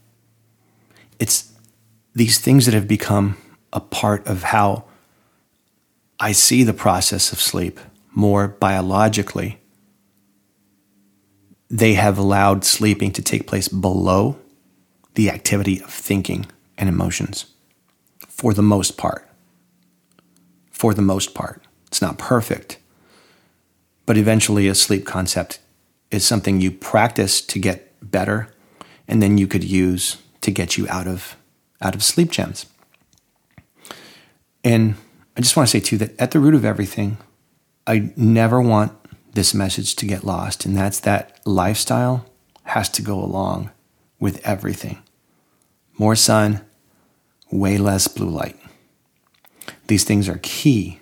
It's 1.19 1.53
these 2.13 2.37
things 2.37 2.65
that 2.65 2.73
have 2.73 2.87
become 2.87 3.37
a 3.71 3.79
part 3.79 4.27
of 4.27 4.43
how 4.43 4.83
I 6.19 6.33
see 6.33 6.63
the 6.63 6.73
process 6.73 7.31
of 7.31 7.39
sleep 7.39 7.79
more 8.11 8.47
biologically 8.47 9.59
they 11.69 11.95
have 11.95 12.17
allowed 12.17 12.63
sleeping 12.63 13.11
to 13.11 13.21
take 13.21 13.47
place 13.47 13.67
below 13.67 14.37
the 15.15 15.29
activity 15.29 15.81
of 15.81 15.89
thinking 15.89 16.45
and 16.77 16.87
emotions 16.87 17.47
for 18.27 18.53
the 18.53 18.61
most 18.61 18.97
part. 18.97 19.27
For 20.71 20.93
the 20.93 21.01
most 21.01 21.33
part. 21.33 21.63
It's 21.87 22.01
not 22.01 22.17
perfect, 22.17 22.77
but 24.05 24.17
eventually 24.17 24.67
a 24.67 24.75
sleep 24.75 25.05
concept 25.05 25.59
is 26.11 26.25
something 26.25 26.61
you 26.61 26.71
practice 26.71 27.41
to 27.41 27.59
get 27.59 27.93
better 28.01 28.49
and 29.07 29.21
then 29.21 29.37
you 29.37 29.47
could 29.47 29.63
use 29.63 30.17
to 30.41 30.51
get 30.51 30.77
you 30.77 30.87
out 30.89 31.07
of 31.07 31.35
out 31.81 31.95
of 31.95 32.03
sleep 32.03 32.31
gems. 32.31 32.65
And 34.63 34.95
I 35.35 35.41
just 35.41 35.55
want 35.55 35.69
to 35.69 35.71
say 35.71 35.79
too 35.79 35.97
that 35.97 36.19
at 36.19 36.31
the 36.31 36.39
root 36.39 36.55
of 36.55 36.65
everything, 36.65 37.17
I 37.85 38.11
never 38.15 38.61
want 38.61 38.93
this 39.37 39.53
message 39.53 39.95
to 39.95 40.07
get 40.07 40.23
lost, 40.23 40.65
and 40.65 40.75
that's 40.75 40.99
that 41.01 41.39
lifestyle 41.45 42.25
has 42.63 42.89
to 42.89 43.03
go 43.03 43.23
along 43.23 43.69
with 44.19 44.43
everything. 44.43 44.97
More 45.99 46.15
sun, 46.15 46.61
way 47.51 47.77
less 47.77 48.07
blue 48.07 48.31
light. 48.31 48.57
These 49.85 50.05
things 50.05 50.27
are 50.27 50.39
key. 50.41 51.01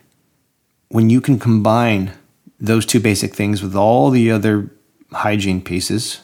When 0.89 1.09
you 1.09 1.21
can 1.21 1.39
combine 1.39 2.11
those 2.59 2.85
two 2.85 2.99
basic 2.99 3.33
things 3.33 3.63
with 3.63 3.73
all 3.73 4.09
the 4.09 4.29
other 4.29 4.69
hygiene 5.13 5.61
pieces, 5.61 6.19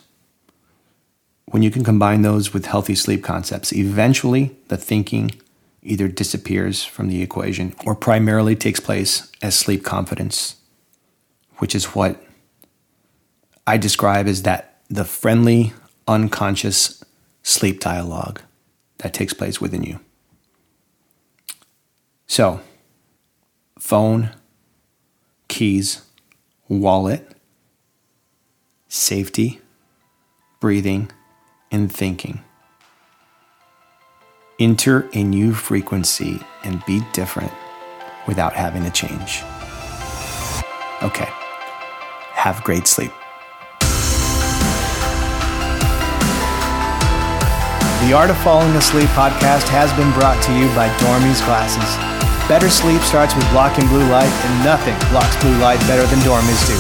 when 1.46 1.64
you 1.64 1.72
can 1.72 1.86
combine 1.86 2.24
those 2.24 2.54
with 2.54 2.66
healthy 2.66 2.96
sleep 2.96 3.24
concepts, 3.24 3.72
eventually 3.72 4.58
the 4.68 4.76
thinking 4.76 5.32
either 5.82 6.10
disappears 6.10 6.84
from 6.84 7.08
the 7.08 7.22
equation 7.22 7.74
or 7.86 7.96
primarily 7.96 8.58
takes 8.58 8.82
place 8.82 9.32
as 9.42 9.56
sleep 9.56 9.86
confidence 9.86 10.58
which 11.62 11.76
is 11.76 11.94
what 11.94 12.20
I 13.68 13.78
describe 13.78 14.26
as 14.26 14.42
that 14.42 14.82
the 14.90 15.06
friendly, 15.06 15.74
unconscious 16.08 17.04
sleep 17.44 17.80
dialogue 17.80 18.42
that 18.98 19.14
takes 19.14 19.32
place 19.32 19.62
within 19.62 19.84
you. 19.84 20.00
So, 22.26 22.62
phone, 23.78 24.32
keys, 25.50 26.02
wallet, 26.68 27.30
safety, 28.88 29.62
breathing, 30.60 31.12
and 31.72 31.94
thinking. 31.94 32.42
Enter 34.60 35.08
a 35.14 35.24
new 35.24 35.54
frequency 35.54 36.40
and 36.64 36.84
be 36.88 37.04
different 37.14 37.52
without 38.28 38.54
having 38.54 38.84
to 38.84 38.90
change. 38.90 39.44
Okay. 41.04 41.32
Have 42.42 42.66
great 42.66 42.90
sleep. 42.90 43.14
The 48.02 48.18
Art 48.18 48.34
of 48.34 48.38
Falling 48.42 48.74
Asleep 48.74 49.06
podcast 49.14 49.70
has 49.70 49.94
been 49.94 50.10
brought 50.18 50.42
to 50.50 50.52
you 50.58 50.66
by 50.74 50.90
Dormi's 50.98 51.38
Glasses. 51.46 51.86
Better 52.50 52.66
sleep 52.66 52.98
starts 53.06 53.38
with 53.38 53.46
blocking 53.54 53.86
blue 53.94 54.10
light, 54.10 54.26
and 54.26 54.66
nothing 54.66 54.98
blocks 55.14 55.38
blue 55.38 55.54
light 55.62 55.78
better 55.86 56.02
than 56.10 56.18
Dormi's 56.26 56.66
do. 56.66 56.74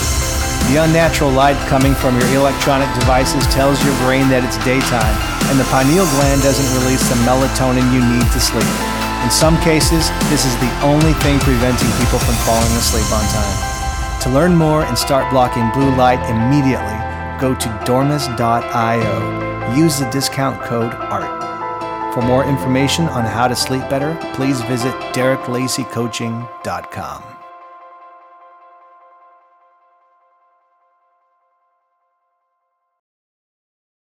The 0.74 0.82
unnatural 0.82 1.30
light 1.30 1.62
coming 1.70 1.93
from 1.93 2.18
your 2.18 2.41
electronic 2.41 2.89
devices 2.97 3.45
tells 3.53 3.78
your 3.86 3.93
brain 4.01 4.34
that 4.34 4.41
it's 4.41 4.57
daytime, 4.66 5.18
and 5.53 5.62
the 5.62 5.70
pineal 5.70 6.09
gland 6.18 6.41
doesn't 6.41 6.74
release 6.82 7.05
the 7.05 7.22
melatonin 7.22 7.86
you 7.93 8.01
need 8.01 8.26
to 8.34 8.41
sleep. 8.41 8.74
In 9.22 9.30
some 9.30 9.62
cases, 9.62 10.09
this 10.34 10.41
is 10.41 10.57
the 10.57 10.74
only 10.82 11.14
thing 11.22 11.38
preventing 11.45 11.93
people 12.01 12.18
from 12.18 12.34
falling 12.49 12.74
asleep 12.82 13.05
on 13.14 13.22
time. 13.30 13.81
To 14.22 14.30
learn 14.30 14.55
more 14.55 14.86
and 14.86 14.97
start 14.97 15.30
blocking 15.32 15.69
blue 15.72 15.93
light 15.95 16.19
immediately, 16.30 16.95
go 17.41 17.55
to 17.55 17.67
dormis.io. 17.86 19.76
Use 19.76 19.99
the 19.99 20.09
discount 20.11 20.61
code 20.61 20.93
ART. 20.93 21.41
For 22.13 22.22
more 22.22 22.45
information 22.45 23.07
on 23.07 23.26
how 23.26 23.47
to 23.47 23.55
sleep 23.55 23.89
better, 23.89 24.15
please 24.36 24.61
visit 24.61 24.93
dereklaceycoaching.com. 25.13 27.41